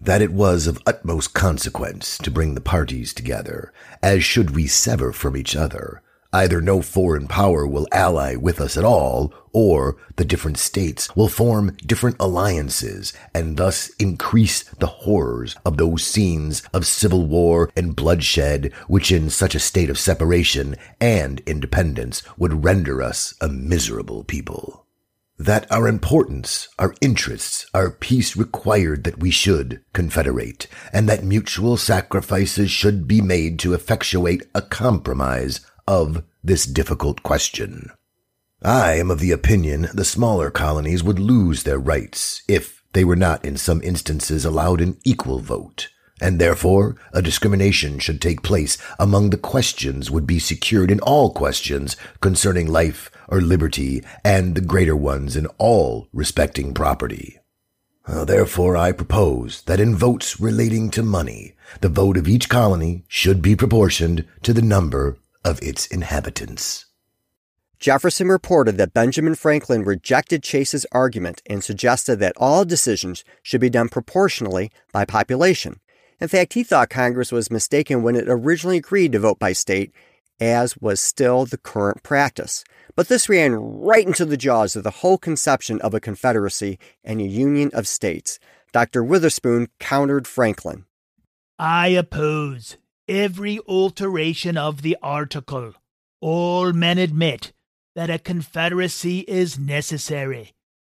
That 0.00 0.22
it 0.22 0.32
was 0.32 0.66
of 0.66 0.82
utmost 0.86 1.32
consequence 1.32 2.18
to 2.18 2.30
bring 2.30 2.54
the 2.54 2.60
parties 2.60 3.14
together, 3.14 3.72
as 4.02 4.24
should 4.24 4.54
we 4.54 4.66
sever 4.66 5.12
from 5.12 5.36
each 5.36 5.56
other, 5.56 6.02
Either 6.36 6.60
no 6.60 6.82
foreign 6.82 7.26
power 7.26 7.66
will 7.66 7.88
ally 7.92 8.36
with 8.36 8.60
us 8.60 8.76
at 8.76 8.84
all, 8.84 9.32
or 9.54 9.96
the 10.16 10.24
different 10.24 10.58
states 10.58 11.16
will 11.16 11.30
form 11.30 11.74
different 11.86 12.14
alliances 12.20 13.14
and 13.34 13.56
thus 13.56 13.88
increase 13.98 14.62
the 14.78 14.86
horrors 14.86 15.56
of 15.64 15.78
those 15.78 16.04
scenes 16.04 16.62
of 16.74 16.84
civil 16.84 17.24
war 17.24 17.70
and 17.74 17.96
bloodshed 17.96 18.70
which 18.86 19.10
in 19.10 19.30
such 19.30 19.54
a 19.54 19.58
state 19.58 19.88
of 19.88 19.98
separation 19.98 20.76
and 21.00 21.40
independence 21.46 22.22
would 22.36 22.62
render 22.62 23.00
us 23.00 23.32
a 23.40 23.48
miserable 23.48 24.22
people. 24.22 24.84
That 25.38 25.66
our 25.72 25.88
importance, 25.88 26.68
our 26.78 26.94
interests, 27.00 27.64
our 27.72 27.90
peace 27.90 28.36
required 28.36 29.04
that 29.04 29.20
we 29.20 29.30
should 29.30 29.82
confederate, 29.94 30.66
and 30.92 31.08
that 31.08 31.24
mutual 31.24 31.78
sacrifices 31.78 32.70
should 32.70 33.08
be 33.08 33.22
made 33.22 33.58
to 33.60 33.72
effectuate 33.72 34.42
a 34.54 34.60
compromise 34.60 35.62
of 35.86 36.22
this 36.42 36.66
difficult 36.66 37.22
question. 37.22 37.90
I 38.62 38.94
am 38.94 39.10
of 39.10 39.20
the 39.20 39.32
opinion 39.32 39.88
the 39.92 40.04
smaller 40.04 40.50
colonies 40.50 41.02
would 41.02 41.18
lose 41.18 41.62
their 41.62 41.78
rights 41.78 42.42
if 42.48 42.82
they 42.92 43.04
were 43.04 43.16
not 43.16 43.44
in 43.44 43.56
some 43.56 43.82
instances 43.82 44.44
allowed 44.44 44.80
an 44.80 44.98
equal 45.04 45.40
vote, 45.40 45.88
and 46.20 46.38
therefore 46.38 46.96
a 47.12 47.20
discrimination 47.20 47.98
should 47.98 48.20
take 48.20 48.42
place 48.42 48.78
among 48.98 49.30
the 49.30 49.36
questions 49.36 50.10
would 50.10 50.26
be 50.26 50.38
secured 50.38 50.90
in 50.90 51.00
all 51.00 51.32
questions 51.32 51.96
concerning 52.20 52.66
life 52.66 53.10
or 53.28 53.40
liberty, 53.40 54.02
and 54.24 54.54
the 54.54 54.60
greater 54.60 54.96
ones 54.96 55.36
in 55.36 55.46
all 55.58 56.08
respecting 56.12 56.72
property. 56.72 57.38
Uh, 58.06 58.24
therefore, 58.24 58.76
I 58.76 58.92
propose 58.92 59.62
that 59.62 59.80
in 59.80 59.96
votes 59.96 60.40
relating 60.40 60.90
to 60.90 61.02
money, 61.02 61.54
the 61.80 61.88
vote 61.88 62.16
of 62.16 62.28
each 62.28 62.48
colony 62.48 63.04
should 63.08 63.42
be 63.42 63.56
proportioned 63.56 64.24
to 64.42 64.52
the 64.52 64.62
number 64.62 65.18
of 65.46 65.62
its 65.62 65.86
inhabitants. 65.86 66.86
Jefferson 67.78 68.28
reported 68.28 68.78
that 68.78 68.92
Benjamin 68.92 69.36
Franklin 69.36 69.84
rejected 69.84 70.42
Chase's 70.42 70.84
argument 70.90 71.40
and 71.46 71.62
suggested 71.62 72.16
that 72.16 72.36
all 72.36 72.64
decisions 72.64 73.22
should 73.42 73.60
be 73.60 73.70
done 73.70 73.88
proportionally 73.88 74.72
by 74.92 75.04
population. 75.04 75.78
In 76.20 76.26
fact, 76.26 76.54
he 76.54 76.64
thought 76.64 76.90
Congress 76.90 77.30
was 77.30 77.50
mistaken 77.50 78.02
when 78.02 78.16
it 78.16 78.24
originally 78.26 78.78
agreed 78.78 79.12
to 79.12 79.20
vote 79.20 79.38
by 79.38 79.52
state, 79.52 79.92
as 80.40 80.76
was 80.78 81.00
still 81.00 81.46
the 81.46 81.58
current 81.58 82.02
practice. 82.02 82.64
But 82.96 83.06
this 83.06 83.28
ran 83.28 83.54
right 83.54 84.06
into 84.06 84.24
the 84.24 84.38
jaws 84.38 84.74
of 84.74 84.82
the 84.82 84.90
whole 84.90 85.18
conception 85.18 85.80
of 85.80 85.94
a 85.94 86.00
confederacy 86.00 86.78
and 87.04 87.20
a 87.20 87.24
union 87.24 87.70
of 87.72 87.86
states. 87.86 88.40
Dr. 88.72 89.04
Witherspoon 89.04 89.68
countered 89.78 90.26
Franklin. 90.26 90.86
I 91.58 91.88
oppose 91.88 92.78
every 93.08 93.58
alteration 93.60 94.56
of 94.56 94.82
the 94.82 94.96
article. 95.02 95.74
All 96.20 96.72
men 96.72 96.98
admit 96.98 97.52
that 97.94 98.10
a 98.10 98.18
confederacy 98.18 99.20
is 99.20 99.58
necessary. 99.58 100.52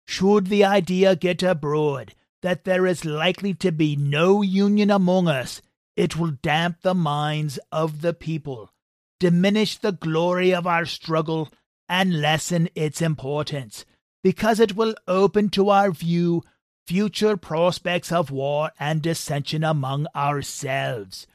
Should 0.06 0.46
the 0.46 0.64
idea 0.64 1.16
get 1.16 1.42
abroad 1.42 2.14
that 2.42 2.64
there 2.64 2.86
is 2.86 3.04
likely 3.04 3.52
to 3.54 3.72
be 3.72 3.96
no 3.96 4.42
union 4.42 4.90
among 4.90 5.28
us, 5.28 5.60
it 5.96 6.16
will 6.16 6.30
damp 6.42 6.82
the 6.82 6.94
minds 6.94 7.58
of 7.72 8.00
the 8.00 8.14
people, 8.14 8.70
diminish 9.18 9.76
the 9.76 9.92
glory 9.92 10.54
of 10.54 10.66
our 10.66 10.86
struggle, 10.86 11.48
and 11.88 12.20
lessen 12.20 12.68
its 12.74 13.02
importance, 13.02 13.84
because 14.22 14.60
it 14.60 14.76
will 14.76 14.94
open 15.08 15.48
to 15.48 15.70
our 15.70 15.90
view 15.90 16.44
future 16.86 17.36
prospects 17.36 18.12
of 18.12 18.30
war 18.30 18.70
and 18.78 19.02
dissension 19.02 19.64
among 19.64 20.06
ourselves. 20.14 21.26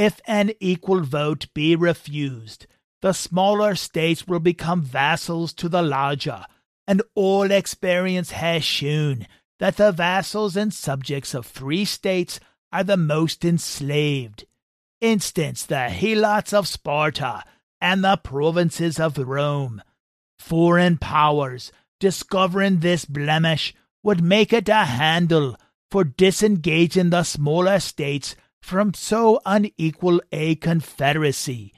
If 0.00 0.18
an 0.26 0.52
equal 0.60 1.02
vote 1.02 1.48
be 1.52 1.76
refused, 1.76 2.66
the 3.02 3.12
smaller 3.12 3.74
states 3.74 4.26
will 4.26 4.40
become 4.40 4.80
vassals 4.80 5.52
to 5.52 5.68
the 5.68 5.82
larger, 5.82 6.46
and 6.86 7.02
all 7.14 7.50
experience 7.50 8.30
has 8.30 8.64
shown 8.64 9.26
that 9.58 9.76
the 9.76 9.92
vassals 9.92 10.56
and 10.56 10.72
subjects 10.72 11.34
of 11.34 11.44
free 11.44 11.84
states 11.84 12.40
are 12.72 12.82
the 12.82 12.96
most 12.96 13.44
enslaved. 13.44 14.46
Instance 15.02 15.66
the 15.66 15.90
Helots 15.90 16.54
of 16.54 16.66
Sparta 16.66 17.44
and 17.78 18.02
the 18.02 18.16
provinces 18.16 18.98
of 18.98 19.18
Rome. 19.18 19.82
Foreign 20.38 20.96
powers, 20.96 21.72
discovering 21.98 22.78
this 22.78 23.04
blemish, 23.04 23.74
would 24.02 24.22
make 24.22 24.54
it 24.54 24.70
a 24.70 24.86
handle 24.86 25.56
for 25.90 26.04
disengaging 26.04 27.10
the 27.10 27.22
smaller 27.22 27.78
states 27.78 28.34
from 28.62 28.94
so 28.94 29.40
unequal 29.44 30.20
a 30.32 30.54
confederacy 30.56 31.72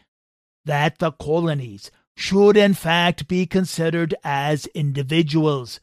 that 0.64 0.99
the 0.99 1.12
colonies 1.12 1.90
should 2.16 2.57
in 2.57 2.75
fact 2.75 3.29
be 3.29 3.47
considered 3.47 4.14
as 4.23 4.66
individuals, 4.75 5.81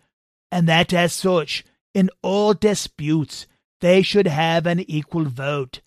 and 0.51 0.67
that 0.67 0.93
as 0.93 1.13
such, 1.13 1.65
in 1.93 2.09
all 2.21 2.53
disputes, 2.53 3.47
they 3.81 4.01
should 4.01 4.27
have 4.27 4.65
an 4.65 4.79
equal 4.81 5.25
vote, 5.25 5.81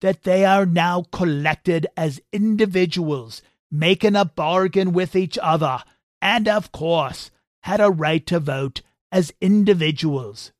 that 0.00 0.22
they 0.22 0.44
are 0.44 0.66
now 0.66 1.04
collected 1.10 1.86
as 1.96 2.20
individuals, 2.32 3.42
making 3.70 4.14
a 4.14 4.24
bargain 4.24 4.92
with 4.92 5.16
each 5.16 5.38
other, 5.42 5.82
and 6.22 6.48
of 6.48 6.72
course 6.72 7.30
had 7.62 7.80
a 7.80 7.90
right 7.90 8.26
to 8.26 8.38
vote 8.38 8.82
as 9.10 9.32
individuals. 9.40 10.52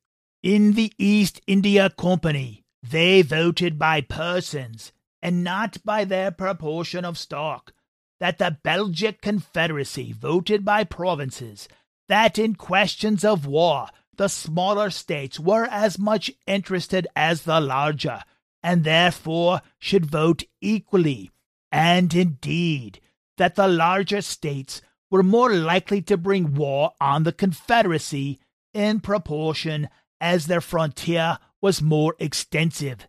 In 0.43 0.73
the 0.73 0.91
East 0.97 1.41
India 1.47 1.89
Company, 1.89 2.58
they 2.81 3.21
voted 3.21 3.77
by 3.77 4.01
persons 4.01 4.91
and 5.21 5.43
not 5.43 5.83
by 5.83 6.05
their 6.05 6.31
proportion 6.31 7.05
of 7.05 7.17
stock. 7.17 7.73
That 8.19 8.37
the 8.37 8.57
Belgic 8.63 9.21
Confederacy 9.21 10.11
voted 10.11 10.65
by 10.65 10.83
provinces. 10.83 11.67
That 12.07 12.37
in 12.37 12.55
questions 12.55 13.23
of 13.23 13.45
war, 13.45 13.87
the 14.17 14.27
smaller 14.27 14.89
states 14.89 15.39
were 15.39 15.65
as 15.65 15.97
much 15.97 16.31
interested 16.45 17.07
as 17.15 17.43
the 17.43 17.61
larger, 17.61 18.21
and 18.61 18.83
therefore 18.83 19.61
should 19.77 20.05
vote 20.05 20.43
equally. 20.59 21.31
And 21.71 22.13
indeed, 22.13 22.99
that 23.37 23.55
the 23.55 23.67
larger 23.67 24.21
states 24.21 24.81
were 25.09 25.23
more 25.23 25.53
likely 25.53 26.01
to 26.03 26.17
bring 26.17 26.55
war 26.55 26.91
on 26.99 27.23
the 27.23 27.31
Confederacy 27.31 28.39
in 28.73 28.99
proportion 28.99 29.87
as 30.19 30.47
their 30.47 30.61
frontier 30.61 31.39
was 31.61 31.81
more 31.81 32.15
extensive. 32.19 33.07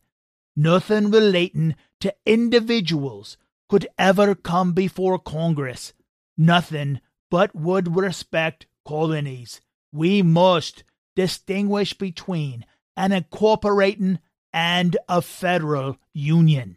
Nothing 0.57 1.11
relating 1.11 1.77
to 2.01 2.15
individuals 2.27 3.37
could 3.69 3.87
ever 3.99 4.35
come 4.35 4.73
before 4.73 5.19
Congress. 5.19 5.93
Nothing 6.37 7.01
but 7.31 7.55
would 7.55 7.95
respect 7.95 8.67
colonies. 8.87 9.61
We 9.93 10.23
must 10.23 10.85
distinguish 11.15 11.95
between 11.95 12.65
an 12.97 13.13
incorporating 13.13 14.19
and 14.53 14.97
a 15.09 15.23
federal 15.23 15.97
union. 16.13 16.77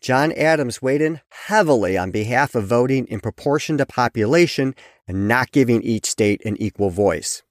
John 0.00 0.32
Adams 0.32 0.80
weighed 0.80 1.00
in 1.00 1.20
heavily 1.30 1.98
on 1.98 2.10
behalf 2.10 2.54
of 2.54 2.66
voting 2.66 3.06
in 3.06 3.20
proportion 3.20 3.78
to 3.78 3.86
population 3.86 4.74
and 5.08 5.26
not 5.26 5.50
giving 5.50 5.82
each 5.82 6.06
state 6.06 6.44
an 6.44 6.56
equal 6.60 6.90
voice. 6.90 7.42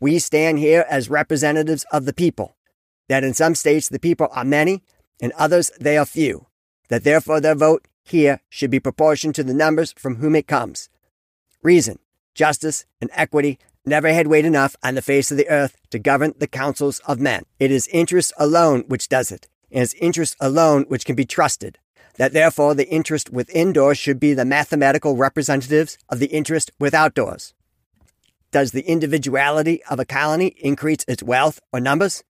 We 0.00 0.20
stand 0.20 0.60
here 0.60 0.84
as 0.88 1.10
representatives 1.10 1.84
of 1.90 2.04
the 2.04 2.12
people, 2.12 2.56
that 3.08 3.24
in 3.24 3.34
some 3.34 3.56
states 3.56 3.88
the 3.88 3.98
people 3.98 4.28
are 4.30 4.44
many, 4.44 4.82
in 5.18 5.32
others 5.36 5.72
they 5.80 5.98
are 5.98 6.06
few, 6.06 6.46
that 6.88 7.02
therefore 7.02 7.40
their 7.40 7.56
vote 7.56 7.88
here 8.04 8.40
should 8.48 8.70
be 8.70 8.80
proportioned 8.80 9.34
to 9.34 9.42
the 9.42 9.54
numbers 9.54 9.92
from 9.98 10.16
whom 10.16 10.36
it 10.36 10.46
comes. 10.46 10.88
Reason, 11.62 11.98
justice, 12.34 12.86
and 13.00 13.10
equity 13.12 13.58
never 13.84 14.12
had 14.12 14.28
weight 14.28 14.44
enough 14.44 14.76
on 14.84 14.94
the 14.94 15.02
face 15.02 15.32
of 15.32 15.36
the 15.36 15.48
earth 15.48 15.76
to 15.90 15.98
govern 15.98 16.34
the 16.38 16.46
councils 16.46 17.00
of 17.00 17.18
men. 17.18 17.42
It 17.58 17.72
is 17.72 17.88
interest 17.88 18.32
alone 18.38 18.84
which 18.86 19.08
does 19.08 19.32
it, 19.32 19.48
and 19.72 19.82
it's 19.82 19.94
interest 19.94 20.36
alone 20.40 20.84
which 20.88 21.04
can 21.04 21.16
be 21.16 21.24
trusted, 21.24 21.78
that 22.16 22.32
therefore 22.32 22.74
the 22.74 22.88
interest 22.88 23.30
within 23.30 23.72
doors 23.72 23.98
should 23.98 24.20
be 24.20 24.32
the 24.32 24.44
mathematical 24.44 25.16
representatives 25.16 25.98
of 26.08 26.20
the 26.20 26.26
interest 26.26 26.70
without 26.78 27.14
doors. 27.14 27.54
Does 28.50 28.72
the 28.72 28.88
individuality 28.88 29.82
of 29.90 30.00
a 30.00 30.06
colony 30.06 30.54
increase 30.58 31.04
its 31.06 31.22
wealth 31.22 31.60
or 31.70 31.80
numbers? 31.80 32.24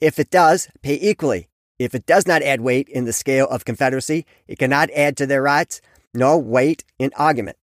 If 0.00 0.18
it 0.18 0.30
does, 0.30 0.68
pay 0.80 0.98
equally. 1.00 1.48
If 1.78 1.94
it 1.94 2.06
does 2.06 2.26
not 2.26 2.42
add 2.42 2.60
weight 2.60 2.88
in 2.88 3.04
the 3.04 3.12
scale 3.12 3.48
of 3.48 3.64
confederacy, 3.64 4.26
it 4.46 4.58
cannot 4.58 4.90
add 4.90 5.16
to 5.16 5.26
their 5.26 5.42
rights, 5.42 5.80
nor 6.14 6.40
weight 6.40 6.84
in 6.98 7.10
argument. 7.16 7.56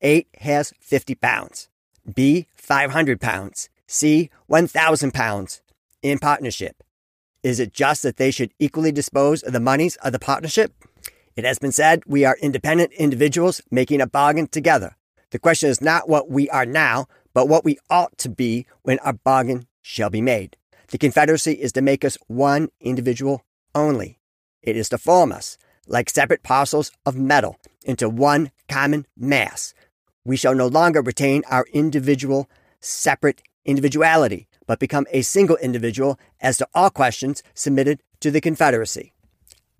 8 0.00 0.26
has 0.40 0.72
50 0.80 1.14
pounds. 1.14 1.68
B, 2.12 2.46
500 2.56 3.20
pounds. 3.20 3.68
C, 3.86 4.30
1,000 4.46 5.12
pounds 5.12 5.62
in 6.02 6.18
partnership. 6.18 6.82
Is 7.42 7.60
it 7.60 7.72
just 7.72 8.02
that 8.02 8.16
they 8.16 8.30
should 8.30 8.52
equally 8.58 8.92
dispose 8.92 9.42
of 9.42 9.52
the 9.52 9.60
monies 9.60 9.96
of 9.96 10.12
the 10.12 10.18
partnership? 10.18 10.72
It 11.36 11.44
has 11.44 11.58
been 11.58 11.72
said 11.72 12.02
we 12.06 12.24
are 12.24 12.36
independent 12.42 12.92
individuals 12.94 13.62
making 13.70 14.00
a 14.00 14.06
bargain 14.06 14.48
together. 14.48 14.96
The 15.30 15.38
question 15.38 15.70
is 15.70 15.80
not 15.80 16.08
what 16.08 16.28
we 16.28 16.50
are 16.50 16.66
now, 16.66 17.06
but 17.32 17.48
what 17.48 17.64
we 17.64 17.78
ought 17.88 18.16
to 18.18 18.28
be 18.28 18.66
when 18.82 18.98
our 19.00 19.12
bargain 19.12 19.66
shall 19.82 20.10
be 20.10 20.20
made. 20.20 20.56
The 20.88 20.98
Confederacy 20.98 21.52
is 21.52 21.72
to 21.72 21.82
make 21.82 22.04
us 22.04 22.18
one 22.26 22.68
individual 22.80 23.44
only. 23.74 24.18
It 24.62 24.76
is 24.76 24.88
to 24.90 24.98
form 24.98 25.32
us, 25.32 25.56
like 25.86 26.10
separate 26.10 26.42
parcels 26.42 26.90
of 27.06 27.16
metal, 27.16 27.56
into 27.84 28.08
one 28.08 28.50
common 28.68 29.06
mass. 29.16 29.72
We 30.24 30.36
shall 30.36 30.54
no 30.54 30.66
longer 30.66 31.00
retain 31.00 31.44
our 31.48 31.64
individual, 31.72 32.48
separate 32.80 33.42
individuality, 33.64 34.48
but 34.66 34.78
become 34.78 35.06
a 35.10 35.22
single 35.22 35.56
individual 35.56 36.18
as 36.40 36.58
to 36.58 36.68
all 36.74 36.90
questions 36.90 37.42
submitted 37.54 38.02
to 38.20 38.30
the 38.30 38.40
Confederacy. 38.40 39.12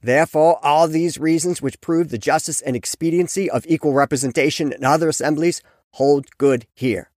Therefore, 0.02 0.64
all 0.64 0.88
these 0.88 1.18
reasons 1.18 1.60
which 1.60 1.80
prove 1.80 2.08
the 2.08 2.18
justice 2.18 2.60
and 2.62 2.74
expediency 2.74 3.50
of 3.50 3.66
equal 3.68 3.92
representation 3.92 4.72
in 4.72 4.84
other 4.84 5.08
assemblies 5.08 5.60
hold 5.92 6.26
good 6.38 6.66
here. 6.74 7.10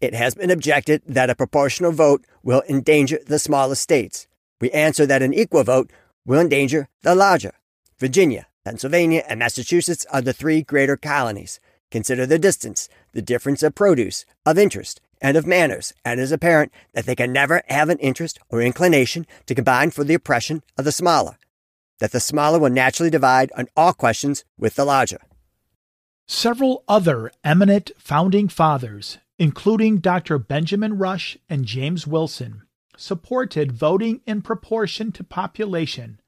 It 0.00 0.14
has 0.14 0.34
been 0.34 0.50
objected 0.50 1.02
that 1.06 1.30
a 1.30 1.34
proportional 1.34 1.92
vote 1.92 2.24
will 2.42 2.62
endanger 2.68 3.18
the 3.26 3.38
smaller 3.38 3.74
states. 3.74 4.28
We 4.60 4.70
answer 4.70 5.06
that 5.06 5.22
an 5.22 5.34
equal 5.34 5.64
vote 5.64 5.90
will 6.24 6.40
endanger 6.40 6.88
the 7.02 7.14
larger. 7.14 7.52
Virginia, 7.98 8.46
Pennsylvania, 8.64 9.24
and 9.28 9.40
Massachusetts 9.40 10.06
are 10.12 10.22
the 10.22 10.32
three 10.32 10.62
greater 10.62 10.96
colonies. 10.96 11.58
Consider 11.90 12.26
the 12.26 12.38
distance, 12.38 12.88
the 13.12 13.22
difference 13.22 13.62
of 13.62 13.74
produce, 13.74 14.24
of 14.46 14.58
interest, 14.58 15.00
and 15.20 15.36
of 15.36 15.46
manners, 15.46 15.92
and 16.04 16.20
it 16.20 16.22
is 16.22 16.32
apparent 16.32 16.72
that 16.92 17.06
they 17.06 17.16
can 17.16 17.32
never 17.32 17.62
have 17.68 17.88
an 17.88 17.98
interest 17.98 18.38
or 18.50 18.62
inclination 18.62 19.26
to 19.46 19.54
combine 19.54 19.90
for 19.90 20.04
the 20.04 20.14
oppression 20.14 20.62
of 20.76 20.84
the 20.84 20.92
smaller, 20.92 21.38
that 21.98 22.12
the 22.12 22.20
smaller 22.20 22.58
will 22.58 22.70
naturally 22.70 23.10
divide 23.10 23.50
on 23.56 23.66
all 23.76 23.92
questions 23.92 24.44
with 24.56 24.76
the 24.76 24.84
larger. 24.84 25.20
Several 26.26 26.84
other 26.86 27.32
eminent 27.42 27.90
founding 27.98 28.48
fathers, 28.48 29.18
including 29.38 29.98
Dr. 29.98 30.38
Benjamin 30.38 30.98
Rush 30.98 31.38
and 31.48 31.64
James 31.64 32.06
Wilson, 32.06 32.62
supported 32.96 33.72
voting 33.72 34.20
in 34.26 34.42
proportion 34.42 35.12
to 35.12 35.24
population, 35.24 36.20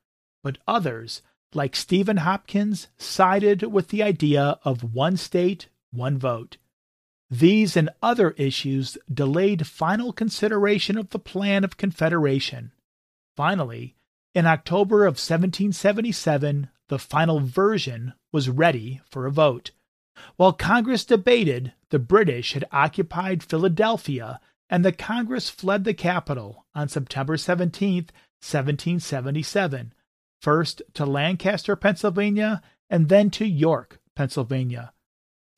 but 0.42 0.58
others, 0.66 1.22
like 1.52 1.74
Stephen 1.74 2.18
Hopkins, 2.18 2.88
sided 2.96 3.64
with 3.64 3.88
the 3.88 4.02
idea 4.02 4.58
of 4.64 4.94
one 4.94 5.16
state, 5.16 5.68
one 5.90 6.16
vote. 6.16 6.56
These 7.28 7.76
and 7.76 7.90
other 8.02 8.30
issues 8.32 8.98
delayed 9.12 9.66
final 9.66 10.12
consideration 10.12 10.98
of 10.98 11.10
the 11.10 11.18
plan 11.18 11.64
of 11.64 11.76
Confederation. 11.76 12.72
Finally, 13.36 13.94
in 14.34 14.46
October 14.46 15.02
of 15.06 15.12
1777, 15.12 16.68
the 16.88 16.98
final 16.98 17.40
version 17.40 18.14
was 18.32 18.48
ready 18.48 19.00
for 19.08 19.26
a 19.26 19.30
vote. 19.30 19.70
While 20.36 20.52
Congress 20.52 21.04
debated, 21.04 21.72
the 21.90 21.98
British 21.98 22.52
had 22.54 22.64
occupied 22.72 23.42
Philadelphia 23.42 24.40
and 24.68 24.84
the 24.84 24.92
Congress 24.92 25.50
fled 25.50 25.84
the 25.84 25.94
capital 25.94 26.64
on 26.74 26.88
September 26.88 27.36
17, 27.36 27.94
1777, 28.40 29.92
first 30.40 30.80
to 30.94 31.04
Lancaster, 31.04 31.74
Pennsylvania, 31.74 32.62
and 32.88 33.08
then 33.08 33.30
to 33.30 33.44
York, 33.44 34.00
Pennsylvania. 34.14 34.92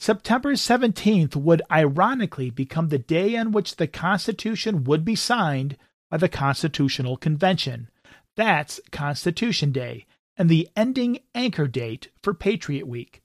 September 0.01 0.55
17th 0.55 1.37
would 1.37 1.62
ironically 1.71 2.51
become 2.51 2.88
the 2.88 2.99
day 2.99 3.37
on 3.37 3.53
which 3.53 3.77
the 3.77 3.87
Constitution 3.87 4.83
would 4.85 5.05
be 5.05 5.14
signed 5.14 5.77
by 6.11 6.16
the 6.16 6.29
Constitutional 6.29 7.16
Convention. 7.16 7.88
That's 8.37 8.81
Constitution 8.90 9.71
Day, 9.71 10.07
and 10.37 10.49
the 10.49 10.68
ending 10.75 11.21
anchor 11.35 11.68
date 11.68 12.09
for 12.23 12.35
Patriot 12.35 12.87
Week. 12.87 13.21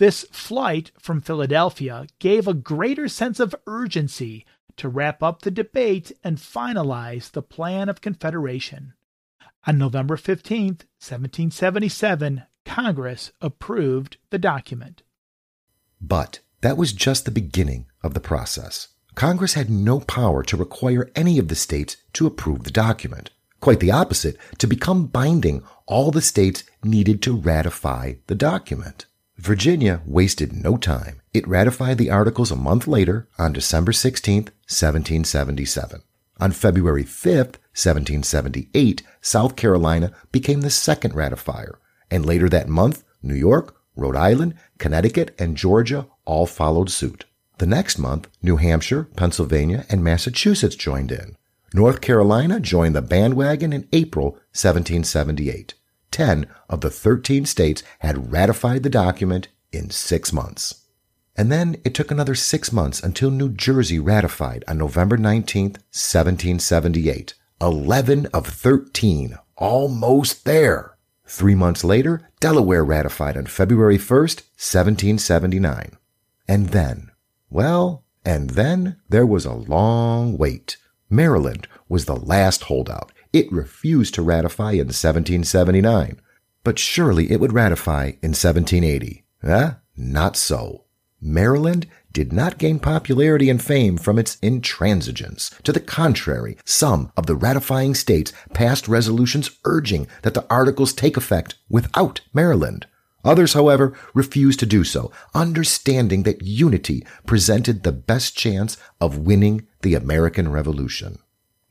This 0.00 0.24
flight 0.32 0.92
from 0.98 1.20
Philadelphia 1.20 2.06
gave 2.20 2.48
a 2.48 2.54
greater 2.54 3.06
sense 3.06 3.38
of 3.38 3.54
urgency 3.66 4.46
to 4.78 4.88
wrap 4.88 5.22
up 5.22 5.42
the 5.42 5.50
debate 5.50 6.10
and 6.24 6.38
finalize 6.38 7.30
the 7.30 7.42
plan 7.42 7.90
of 7.90 8.00
Confederation. 8.00 8.94
On 9.66 9.76
November 9.76 10.16
15, 10.16 10.68
1777, 10.68 12.44
Congress 12.64 13.32
approved 13.42 14.16
the 14.30 14.38
document. 14.38 15.02
But 16.00 16.38
that 16.62 16.78
was 16.78 16.94
just 16.94 17.26
the 17.26 17.30
beginning 17.30 17.84
of 18.02 18.14
the 18.14 18.20
process. 18.20 18.88
Congress 19.14 19.52
had 19.52 19.68
no 19.68 20.00
power 20.00 20.42
to 20.44 20.56
require 20.56 21.10
any 21.14 21.38
of 21.38 21.48
the 21.48 21.54
states 21.54 21.98
to 22.14 22.26
approve 22.26 22.64
the 22.64 22.70
document. 22.70 23.32
Quite 23.60 23.80
the 23.80 23.92
opposite, 23.92 24.38
to 24.56 24.66
become 24.66 25.08
binding, 25.08 25.62
all 25.84 26.10
the 26.10 26.22
states 26.22 26.64
needed 26.82 27.20
to 27.20 27.36
ratify 27.36 28.14
the 28.28 28.34
document. 28.34 29.04
Virginia 29.40 30.02
wasted 30.04 30.52
no 30.52 30.76
time. 30.76 31.22
It 31.32 31.48
ratified 31.48 31.96
the 31.96 32.10
articles 32.10 32.50
a 32.50 32.56
month 32.56 32.86
later 32.86 33.26
on 33.38 33.54
December 33.54 33.90
16, 33.90 34.42
1777. 34.68 36.02
On 36.38 36.52
February 36.52 37.04
5, 37.04 37.36
1778, 37.36 39.02
South 39.22 39.56
Carolina 39.56 40.12
became 40.30 40.60
the 40.60 40.68
second 40.68 41.14
ratifier, 41.14 41.78
and 42.10 42.26
later 42.26 42.50
that 42.50 42.68
month, 42.68 43.02
New 43.22 43.34
York, 43.34 43.76
Rhode 43.96 44.14
Island, 44.14 44.56
Connecticut, 44.76 45.34
and 45.38 45.56
Georgia 45.56 46.06
all 46.26 46.44
followed 46.44 46.90
suit. 46.90 47.24
The 47.56 47.66
next 47.66 47.96
month, 47.98 48.28
New 48.42 48.58
Hampshire, 48.58 49.04
Pennsylvania, 49.16 49.86
and 49.88 50.04
Massachusetts 50.04 50.76
joined 50.76 51.10
in. 51.10 51.36
North 51.72 52.02
Carolina 52.02 52.60
joined 52.60 52.94
the 52.94 53.00
bandwagon 53.00 53.72
in 53.72 53.88
April 53.90 54.32
1778. 54.52 55.74
10 56.10 56.46
of 56.68 56.80
the 56.80 56.90
13 56.90 57.46
states 57.46 57.82
had 58.00 58.32
ratified 58.32 58.82
the 58.82 58.90
document 58.90 59.48
in 59.72 59.90
six 59.90 60.32
months. 60.32 60.86
And 61.36 61.50
then 61.50 61.76
it 61.84 61.94
took 61.94 62.10
another 62.10 62.34
six 62.34 62.72
months 62.72 63.02
until 63.02 63.30
New 63.30 63.50
Jersey 63.50 63.98
ratified 63.98 64.64
on 64.68 64.78
November 64.78 65.16
19, 65.16 65.64
1778. 65.64 67.34
11 67.60 68.26
of 68.26 68.46
13, 68.46 69.38
almost 69.56 70.44
there. 70.44 70.96
Three 71.26 71.54
months 71.54 71.84
later, 71.84 72.28
Delaware 72.40 72.84
ratified 72.84 73.36
on 73.36 73.46
February 73.46 73.98
1st, 73.98 74.42
1779. 74.56 75.96
And 76.48 76.70
then, 76.70 77.10
well, 77.48 78.04
and 78.24 78.50
then 78.50 78.96
there 79.08 79.26
was 79.26 79.44
a 79.44 79.52
long 79.52 80.36
wait. 80.36 80.76
Maryland 81.08 81.68
was 81.88 82.06
the 82.06 82.16
last 82.16 82.64
holdout. 82.64 83.12
It 83.32 83.52
refused 83.52 84.14
to 84.14 84.22
ratify 84.22 84.72
in 84.72 84.88
1779, 84.88 86.20
but 86.64 86.78
surely 86.78 87.30
it 87.30 87.40
would 87.40 87.52
ratify 87.52 88.12
in 88.22 88.30
1780. 88.30 89.24
Eh? 89.44 89.70
Not 89.96 90.36
so. 90.36 90.84
Maryland 91.20 91.86
did 92.12 92.32
not 92.32 92.58
gain 92.58 92.78
popularity 92.78 93.48
and 93.48 93.62
fame 93.62 93.96
from 93.96 94.18
its 94.18 94.36
intransigence. 94.36 95.56
To 95.62 95.72
the 95.72 95.80
contrary, 95.80 96.56
some 96.64 97.12
of 97.16 97.26
the 97.26 97.36
ratifying 97.36 97.94
states 97.94 98.32
passed 98.52 98.88
resolutions 98.88 99.50
urging 99.64 100.08
that 100.22 100.34
the 100.34 100.46
articles 100.50 100.92
take 100.92 101.16
effect 101.16 101.54
without 101.68 102.20
Maryland. 102.32 102.86
Others, 103.24 103.52
however, 103.52 103.96
refused 104.14 104.60
to 104.60 104.66
do 104.66 104.82
so, 104.82 105.12
understanding 105.34 106.22
that 106.22 106.42
unity 106.42 107.06
presented 107.26 107.82
the 107.82 107.92
best 107.92 108.36
chance 108.36 108.76
of 109.00 109.18
winning 109.18 109.66
the 109.82 109.94
American 109.94 110.50
Revolution. 110.50 111.18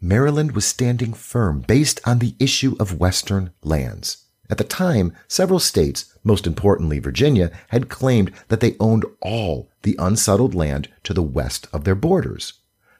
Maryland 0.02 0.54
was 0.54 0.66
standing 0.66 1.14
firm 1.14 1.60
based 1.62 2.00
on 2.06 2.20
the 2.20 2.36
issue 2.40 2.76
of 2.80 3.00
Western 3.00 3.52
lands. 3.64 4.26
At 4.50 4.58
the 4.58 4.64
time, 4.64 5.14
several 5.28 5.60
states, 5.60 6.14
most 6.24 6.48
importantly 6.48 7.00
Virginia, 7.00 7.52
had 7.68 7.90
claimed 7.90 8.32
that 8.48 8.62
they 8.62 8.78
owned 8.80 9.06
all 9.22 9.70
the 9.84 9.96
unsettled 10.00 10.56
land 10.56 10.90
to 11.04 11.14
the 11.14 11.22
west 11.22 11.68
of 11.74 11.84
their 11.84 11.96
borders. 11.96 12.54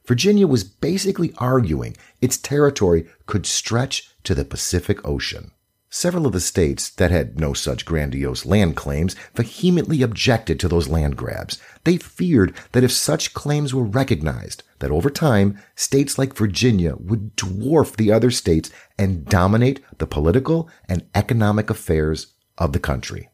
Virginia 0.06 0.46
was 0.46 0.64
basically 0.64 1.34
arguing 1.38 1.96
its 2.22 2.38
territory 2.38 3.08
could 3.26 3.46
stretch 3.46 4.10
to 4.24 4.36
the 4.36 4.46
Pacific 4.46 5.06
Ocean. 5.08 5.52
Several 5.92 6.28
of 6.28 6.34
the 6.34 6.40
states 6.40 6.88
that 6.92 7.10
had 7.10 7.40
no 7.40 7.54
such 7.54 7.84
grandiose 7.84 8.46
land 8.46 8.76
claims 8.76 9.16
vehemently 9.34 10.04
objected 10.04 10.60
to 10.60 10.68
those 10.68 10.88
land 10.88 11.18
grabs. 11.18 11.60
They 11.84 11.98
feared 11.98 12.56
that 12.74 12.84
if 12.84 12.92
such 12.92 13.34
claims 13.34 13.74
were 13.74 13.84
recognized, 13.84 14.62
that 14.80 14.92
over 14.92 15.10
time, 15.10 15.60
states 15.76 16.20
like 16.20 16.36
Virginia 16.36 16.96
would 17.00 17.36
dwarf 17.36 17.96
the 17.96 18.12
other 18.12 18.30
states 18.30 18.70
and 19.00 19.26
dominate 19.26 19.80
the 19.98 20.06
political 20.06 20.70
and 20.88 21.08
economic 21.16 21.72
affairs 21.72 22.36
of 22.60 22.72
the 22.72 22.80
country. 22.80 23.30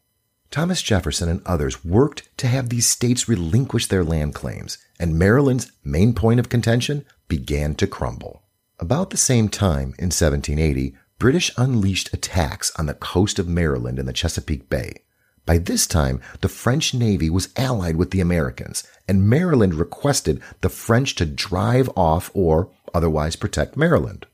Thomas 0.50 0.82
Jefferson 0.82 1.28
and 1.28 1.42
others 1.46 1.84
worked 1.84 2.30
to 2.38 2.48
have 2.48 2.70
these 2.70 2.88
states 2.88 3.28
relinquish 3.28 3.88
their 3.88 4.06
land 4.06 4.34
claims, 4.34 4.78
and 4.98 5.20
Maryland's 5.20 5.74
main 5.84 6.14
point 6.14 6.40
of 6.40 6.48
contention 6.48 7.06
began 7.28 7.76
to 7.76 7.88
crumble. 7.88 8.44
About 8.80 9.10
the 9.10 9.18
same 9.18 9.50
time, 9.50 9.94
in 10.00 10.12
1780, 10.12 10.96
British 11.18 11.52
unleashed 11.58 12.14
attacks 12.14 12.72
on 12.78 12.86
the 12.86 12.94
coast 12.94 13.40
of 13.40 13.48
Maryland 13.48 14.00
and 14.00 14.08
the 14.08 14.14
Chesapeake 14.14 14.70
Bay. 14.70 15.02
By 15.46 15.60
this 15.60 15.88
time, 15.88 16.22
the 16.42 16.50
French 16.50 16.94
Navy 16.94 17.30
was 17.30 17.50
allied 17.56 17.96
with 17.96 18.12
the 18.12 18.20
Americans, 18.20 18.84
and 19.08 19.30
Maryland 19.30 19.76
requested 19.76 20.42
the 20.62 20.70
French 20.70 21.16
to 21.16 21.26
drive 21.26 21.90
off 21.96 22.32
or 22.34 22.70
otherwise 22.94 23.36
protect 23.36 23.78
Maryland. 23.78 24.26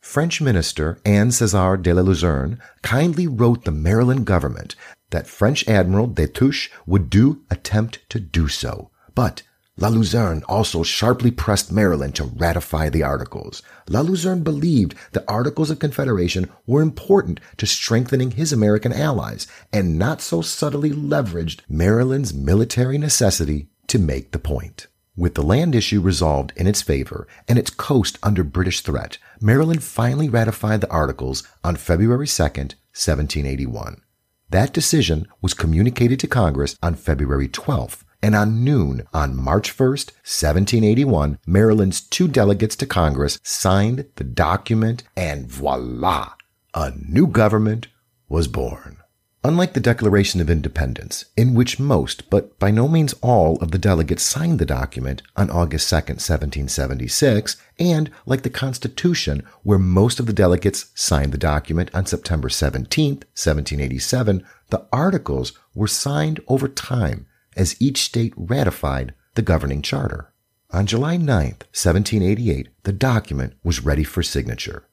French 0.00 0.40
minister 0.40 0.98
Anne 1.04 1.28
César 1.28 1.80
de 1.80 1.92
la 1.92 2.02
Luzerne 2.02 2.58
kindly 2.82 3.26
wrote 3.26 3.64
the 3.64 3.70
Maryland 3.70 4.24
government 4.24 4.74
that 5.10 5.26
French 5.26 5.66
Admiral 5.68 6.08
Destouches 6.08 6.70
would 6.86 7.10
do 7.10 7.42
attempt 7.50 7.98
to 8.08 8.18
do 8.18 8.48
so, 8.48 8.90
but 9.14 9.42
La 9.76 9.88
Luzerne 9.88 10.42
also 10.48 10.82
sharply 10.82 11.30
pressed 11.30 11.72
Maryland 11.72 12.14
to 12.14 12.24
ratify 12.24 12.88
the 12.90 13.02
Articles. 13.02 13.62
La 13.88 14.00
Luzerne 14.00 14.42
believed 14.42 14.94
the 15.12 15.24
Articles 15.28 15.70
of 15.70 15.78
Confederation 15.78 16.50
were 16.66 16.82
important 16.82 17.40
to 17.56 17.66
strengthening 17.66 18.32
his 18.32 18.52
American 18.52 18.92
allies 18.92 19.46
and 19.72 19.98
not 19.98 20.20
so 20.20 20.42
subtly 20.42 20.90
leveraged 20.90 21.60
Maryland's 21.68 22.34
military 22.34 22.98
necessity 22.98 23.68
to 23.86 23.98
make 23.98 24.32
the 24.32 24.38
point. 24.38 24.86
With 25.16 25.34
the 25.34 25.42
land 25.42 25.74
issue 25.74 26.00
resolved 26.00 26.52
in 26.56 26.66
its 26.66 26.82
favor 26.82 27.26
and 27.48 27.58
its 27.58 27.70
coast 27.70 28.18
under 28.22 28.44
British 28.44 28.80
threat, 28.80 29.18
Maryland 29.40 29.82
finally 29.82 30.28
ratified 30.28 30.80
the 30.80 30.90
Articles 30.90 31.42
on 31.64 31.76
February 31.76 32.26
2, 32.26 32.42
1781. 32.42 34.02
That 34.50 34.72
decision 34.72 35.26
was 35.40 35.54
communicated 35.54 36.20
to 36.20 36.26
Congress 36.26 36.76
on 36.82 36.94
February 36.94 37.48
12th, 37.48 38.02
and 38.22 38.34
on 38.34 38.64
noon 38.64 39.06
on 39.12 39.36
March 39.36 39.76
1st, 39.76 40.12
1781, 40.24 41.38
Maryland's 41.46 42.00
two 42.00 42.28
delegates 42.28 42.76
to 42.76 42.86
Congress 42.86 43.38
signed 43.42 44.06
the 44.16 44.24
document 44.24 45.02
and 45.16 45.50
voila, 45.50 46.34
a 46.74 46.92
new 46.96 47.26
government 47.26 47.88
was 48.28 48.48
born. 48.48 48.98
Unlike 49.42 49.72
the 49.72 49.80
Declaration 49.80 50.42
of 50.42 50.50
Independence, 50.50 51.24
in 51.34 51.54
which 51.54 51.80
most, 51.80 52.28
but 52.28 52.58
by 52.58 52.70
no 52.70 52.86
means 52.86 53.14
all, 53.22 53.56
of 53.62 53.70
the 53.70 53.78
delegates 53.78 54.22
signed 54.22 54.58
the 54.58 54.66
document 54.66 55.22
on 55.34 55.48
August 55.48 55.88
2, 55.88 55.94
1776, 55.94 57.56
and 57.78 58.10
like 58.26 58.42
the 58.42 58.50
Constitution, 58.50 59.42
where 59.62 59.78
most 59.78 60.20
of 60.20 60.26
the 60.26 60.34
delegates 60.34 60.90
signed 60.94 61.32
the 61.32 61.38
document 61.38 61.90
on 61.94 62.04
September 62.04 62.50
17, 62.50 63.14
1787, 63.14 64.44
the 64.68 64.86
Articles 64.92 65.54
were 65.74 65.88
signed 65.88 66.40
over 66.46 66.68
time 66.68 67.26
as 67.56 67.80
each 67.80 68.02
state 68.02 68.32
ratified 68.36 69.14
the 69.34 69.42
governing 69.42 69.82
charter. 69.82 70.32
On 70.70 70.86
July 70.86 71.16
9, 71.16 71.26
1788, 71.26 72.68
the 72.84 72.92
document 72.92 73.54
was 73.64 73.84
ready 73.84 74.04
for 74.04 74.22
signature. 74.22 74.84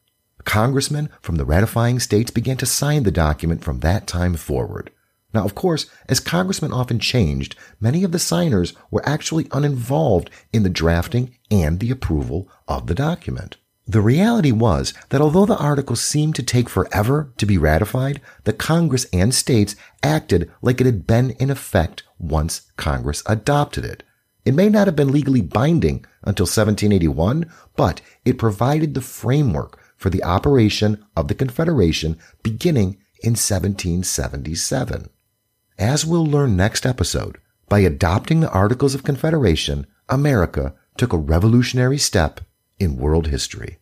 Congressmen 0.43 1.09
from 1.21 1.35
the 1.35 1.45
ratifying 1.45 1.99
states 1.99 2.31
began 2.31 2.57
to 2.57 2.65
sign 2.65 3.03
the 3.03 3.11
document 3.11 3.63
from 3.63 3.81
that 3.81 4.07
time 4.07 4.35
forward. 4.35 4.91
Now, 5.33 5.43
of 5.43 5.55
course, 5.55 5.87
as 6.07 6.19
congressmen 6.19 6.71
often 6.71 6.99
changed, 6.99 7.55
many 7.79 8.03
of 8.03 8.11
the 8.11 8.19
signers 8.19 8.73
were 8.89 9.07
actually 9.07 9.47
uninvolved 9.51 10.29
in 10.53 10.63
the 10.63 10.69
drafting 10.69 11.35
and 11.51 11.79
the 11.79 11.91
approval 11.91 12.49
of 12.67 12.87
the 12.87 12.95
document. 12.95 13.57
The 13.89 14.01
reality 14.01 14.51
was 14.51 14.93
that 15.09 15.21
although 15.21 15.45
the 15.45 15.57
article 15.57 15.95
seemed 15.95 16.35
to 16.35 16.43
take 16.43 16.67
forever 16.67 17.31
to 17.37 17.45
be 17.45 17.57
ratified, 17.57 18.19
the 18.43 18.51
Congress 18.51 19.05
and 19.13 19.33
states 19.33 19.77
acted 20.03 20.51
like 20.61 20.81
it 20.81 20.85
had 20.85 21.07
been 21.07 21.31
in 21.31 21.49
effect 21.49 22.03
once 22.19 22.63
Congress 22.75 23.23
adopted 23.25 23.85
it. 23.85 24.03
It 24.43 24.55
may 24.55 24.67
not 24.67 24.87
have 24.87 24.95
been 24.97 25.11
legally 25.11 25.41
binding 25.41 26.05
until 26.23 26.43
1781, 26.43 27.49
but 27.77 28.01
it 28.25 28.37
provided 28.37 28.93
the 28.93 29.01
framework 29.01 29.79
for 29.95 30.09
the 30.09 30.23
operation 30.23 31.05
of 31.15 31.29
the 31.29 31.35
Confederation 31.35 32.17
beginning 32.43 32.97
in 33.23 33.31
1777. 33.31 35.09
As 35.79 36.05
we'll 36.05 36.25
learn 36.25 36.57
next 36.57 36.85
episode, 36.85 37.37
by 37.69 37.79
adopting 37.79 38.41
the 38.41 38.51
Articles 38.51 38.95
of 38.95 39.03
Confederation, 39.03 39.87
America 40.09 40.73
took 40.97 41.13
a 41.13 41.17
revolutionary 41.17 41.97
step 41.97 42.41
in 42.79 42.97
world 42.97 43.27
history. 43.27 43.79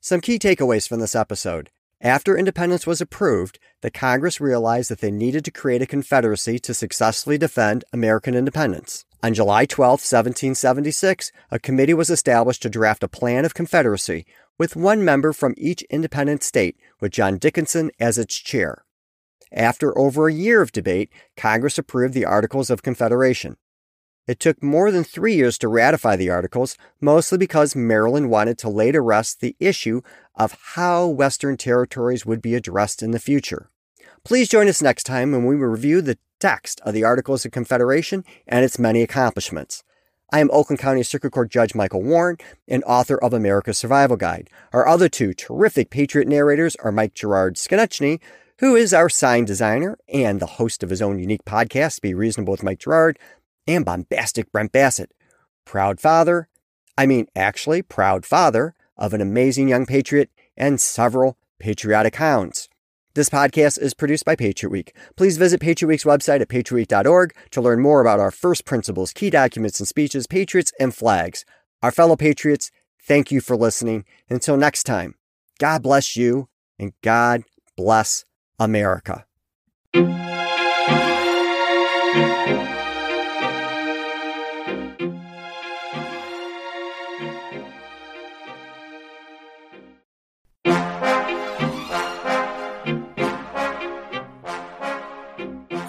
Some 0.00 0.20
key 0.20 0.38
takeaways 0.38 0.88
from 0.88 1.00
this 1.00 1.16
episode. 1.16 1.70
After 2.00 2.38
independence 2.38 2.86
was 2.86 3.00
approved, 3.00 3.58
the 3.82 3.90
Congress 3.90 4.40
realized 4.40 4.88
that 4.90 5.00
they 5.00 5.10
needed 5.10 5.44
to 5.44 5.50
create 5.50 5.82
a 5.82 5.86
confederacy 5.86 6.60
to 6.60 6.72
successfully 6.72 7.36
defend 7.38 7.84
American 7.92 8.34
independence. 8.34 9.04
On 9.20 9.34
July 9.34 9.66
12, 9.66 9.90
1776, 9.90 11.32
a 11.50 11.58
committee 11.58 11.94
was 11.94 12.08
established 12.08 12.62
to 12.62 12.70
draft 12.70 13.02
a 13.02 13.08
plan 13.08 13.44
of 13.44 13.54
confederacy 13.54 14.24
with 14.58 14.76
one 14.76 15.04
member 15.04 15.32
from 15.32 15.54
each 15.56 15.82
independent 15.90 16.44
state, 16.44 16.76
with 17.00 17.10
John 17.10 17.36
Dickinson 17.36 17.90
as 17.98 18.16
its 18.16 18.36
chair. 18.36 18.84
After 19.50 19.96
over 19.98 20.28
a 20.28 20.32
year 20.32 20.62
of 20.62 20.70
debate, 20.70 21.10
Congress 21.36 21.78
approved 21.78 22.14
the 22.14 22.24
Articles 22.24 22.70
of 22.70 22.82
Confederation. 22.82 23.56
It 24.28 24.38
took 24.38 24.62
more 24.62 24.90
than 24.92 25.04
three 25.04 25.34
years 25.34 25.56
to 25.58 25.68
ratify 25.68 26.16
the 26.16 26.28
Articles, 26.28 26.76
mostly 27.00 27.38
because 27.38 27.74
Maryland 27.74 28.28
wanted 28.28 28.58
to 28.58 28.68
lay 28.68 28.92
to 28.92 29.00
rest 29.00 29.40
the 29.40 29.56
issue 29.58 30.02
of 30.34 30.56
how 30.74 31.06
Western 31.06 31.56
territories 31.56 32.26
would 32.26 32.42
be 32.42 32.54
addressed 32.54 33.02
in 33.02 33.12
the 33.12 33.18
future. 33.18 33.70
Please 34.24 34.50
join 34.50 34.68
us 34.68 34.82
next 34.82 35.04
time 35.04 35.32
when 35.32 35.46
we 35.46 35.56
review 35.56 36.02
the 36.02 36.18
text 36.40 36.78
of 36.84 36.92
the 36.92 37.04
Articles 37.04 37.46
of 37.46 37.52
Confederation 37.52 38.22
and 38.46 38.66
its 38.66 38.78
many 38.78 39.00
accomplishments. 39.00 39.82
I 40.30 40.40
am 40.40 40.50
Oakland 40.52 40.78
County 40.78 41.02
Circuit 41.02 41.30
Court 41.30 41.50
Judge 41.50 41.74
Michael 41.74 42.02
Warren 42.02 42.36
and 42.68 42.84
author 42.84 43.16
of 43.16 43.32
America's 43.32 43.78
Survival 43.78 44.18
Guide. 44.18 44.50
Our 44.74 44.86
other 44.86 45.08
two 45.08 45.32
terrific 45.32 45.88
Patriot 45.88 46.28
narrators 46.28 46.76
are 46.76 46.92
Mike 46.92 47.14
Gerard 47.14 47.56
Skonechny, 47.56 48.20
who 48.58 48.76
is 48.76 48.92
our 48.92 49.08
sign 49.08 49.44
designer 49.44 49.96
and 50.12 50.40
the 50.40 50.46
host 50.46 50.82
of 50.82 50.90
his 50.90 51.00
own 51.00 51.18
unique 51.18 51.44
podcast, 51.44 52.02
Be 52.02 52.12
Reasonable 52.12 52.50
with 52.50 52.62
Mike 52.62 52.80
Gerard, 52.80 53.18
and 53.68 53.84
bombastic 53.84 54.50
Brent 54.50 54.72
Bassett, 54.72 55.12
proud 55.64 56.00
father, 56.00 56.48
I 56.96 57.06
mean, 57.06 57.28
actually, 57.36 57.82
proud 57.82 58.26
father 58.26 58.74
of 58.96 59.14
an 59.14 59.20
amazing 59.20 59.68
young 59.68 59.86
patriot 59.86 60.30
and 60.56 60.80
several 60.80 61.38
patriotic 61.60 62.16
hounds. 62.16 62.68
This 63.14 63.28
podcast 63.28 63.80
is 63.80 63.94
produced 63.94 64.24
by 64.24 64.36
Patriot 64.36 64.70
Week. 64.70 64.96
Please 65.16 65.36
visit 65.36 65.60
Patriot 65.60 65.88
Week's 65.88 66.04
website 66.04 66.40
at 66.40 66.48
patriotweek.org 66.48 67.34
to 67.50 67.60
learn 67.60 67.80
more 67.80 68.00
about 68.00 68.20
our 68.20 68.30
first 68.30 68.64
principles, 68.64 69.12
key 69.12 69.30
documents 69.30 69.78
and 69.80 69.88
speeches, 69.88 70.26
patriots, 70.26 70.72
and 70.80 70.94
flags. 70.94 71.44
Our 71.82 71.92
fellow 71.92 72.16
patriots, 72.16 72.70
thank 73.02 73.30
you 73.30 73.40
for 73.40 73.56
listening. 73.56 74.04
Until 74.30 74.56
next 74.56 74.84
time, 74.84 75.14
God 75.58 75.82
bless 75.82 76.16
you 76.16 76.48
and 76.78 76.92
God 77.02 77.42
bless 77.76 78.24
America. 78.58 79.24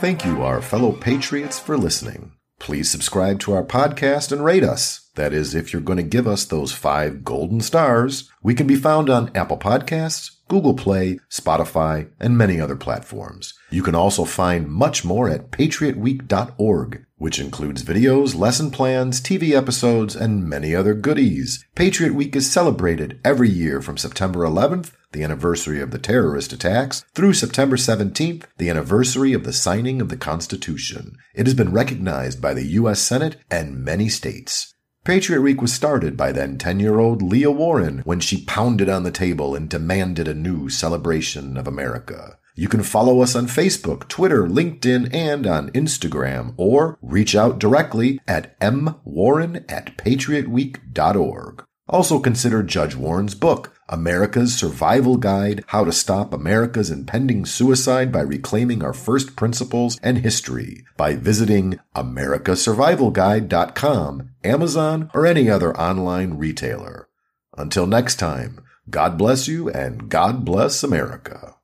Thank 0.10 0.26
you, 0.26 0.42
our 0.42 0.60
fellow 0.60 0.92
patriots, 0.92 1.60
for 1.60 1.78
listening. 1.78 2.32
Please 2.58 2.90
subscribe 2.90 3.40
to 3.42 3.54
our 3.54 3.64
podcast 3.64 4.32
and 4.32 4.44
rate 4.44 4.64
us. 4.64 5.08
That 5.14 5.34
is, 5.34 5.54
if 5.54 5.72
you're 5.72 5.84
going 5.84 5.98
to 5.98 6.04
give 6.04 6.28
us 6.28 6.46
those 6.46 6.72
five 6.72 7.24
golden 7.24 7.62
stars. 7.62 8.28
We 8.42 8.56
can 8.56 8.66
be 8.66 8.76
found 8.76 9.12
on 9.12 9.30
Apple 9.36 9.60
Podcasts, 9.60 10.32
Google 10.50 10.74
Play, 10.74 11.20
Spotify, 11.30 12.10
and 12.20 12.38
many 12.38 12.60
other 12.60 12.76
platforms. 12.76 13.54
You 13.70 13.82
can 13.82 13.96
also 13.96 14.26
find 14.26 14.68
much 14.68 15.06
more 15.06 15.30
at 15.30 15.52
patriotweek.org, 15.52 17.06
which 17.16 17.40
includes 17.40 17.84
videos, 17.84 18.36
lesson 18.36 18.70
plans, 18.70 19.22
TV 19.22 19.52
episodes, 19.52 20.16
and 20.16 20.44
many 20.44 20.76
other 20.76 20.94
goodies. 20.94 21.64
Patriot 21.76 22.14
Week 22.14 22.36
is 22.36 22.52
celebrated 22.52 23.22
every 23.24 23.50
year 23.50 23.82
from 23.82 23.98
September 23.98 24.40
11th 24.40 24.92
the 25.12 25.24
anniversary 25.24 25.82
of 25.82 25.92
the 25.92 25.98
terrorist 25.98 26.54
attacks, 26.54 27.04
through 27.16 27.34
September 27.34 27.76
17th, 27.76 28.44
the 28.58 28.70
anniversary 28.70 29.34
of 29.34 29.44
the 29.44 29.54
signing 29.54 30.02
of 30.02 30.10
the 30.10 30.18
Constitution. 30.18 31.18
It 31.34 31.48
has 31.48 31.56
been 31.56 31.72
recognized 31.72 32.42
by 32.42 32.54
the 32.54 32.66
U.S. 32.66 33.00
Senate 33.00 33.38
and 33.50 33.84
many 33.84 34.08
states. 34.08 34.76
Patriot 35.06 35.42
Week 35.42 35.62
was 35.62 35.74
started 35.74 36.18
by 36.18 36.32
then 36.32 36.58
10 36.58 36.80
year 36.80 37.00
old 37.00 37.22
Leah 37.22 37.52
Warren 37.52 38.00
when 38.00 38.20
she 38.20 38.44
pounded 38.46 38.90
on 38.90 39.04
the 39.04 39.12
table 39.12 39.56
and 39.56 39.70
demanded 39.70 40.28
a 40.28 40.34
new 40.34 40.70
celebration 40.70 41.58
of 41.58 41.68
America. 41.68 42.38
You 42.56 42.68
can 42.68 42.84
follow 42.84 43.22
us 43.22 43.36
on 43.36 43.48
Facebook, 43.48 44.10
Twitter, 44.10 44.46
LinkedIn, 44.46 45.14
and 45.14 45.48
on 45.48 45.72
Instagram, 45.72 46.54
or 46.58 46.98
reach 47.02 47.34
out 47.34 47.58
directly 47.58 48.20
at 48.28 48.60
mwarren 48.60 49.64
at 49.72 49.98
patriotweek.org. 49.98 51.64
Also 51.90 52.20
consider 52.20 52.62
Judge 52.62 52.96
Warren's 52.96 53.34
book, 53.34 53.74
America's 53.90 54.56
Survival 54.56 55.18
Guide 55.18 55.64
How 55.68 55.84
to 55.84 55.92
Stop 55.92 56.34
America's 56.34 56.92
Impending 56.92 57.48
Suicide 57.48 58.12
by 58.12 58.22
Reclaiming 58.22 58.84
Our 58.84 58.94
First 58.94 59.36
Principles 59.36 60.00
and 60.04 60.20
History 60.20 60.86
by 60.98 61.16
visiting 61.16 61.80
americasurvivalguide.com, 61.96 64.30
Amazon, 64.44 65.10
or 65.16 65.26
any 65.26 65.50
other 65.50 65.76
online 65.76 66.36
retailer. 66.36 67.10
Until 67.58 67.88
next 67.88 68.18
time, 68.18 68.64
God 68.88 69.18
bless 69.18 69.48
you 69.48 69.68
and 69.70 70.10
God 70.10 70.46
bless 70.46 70.84
America. 70.84 71.56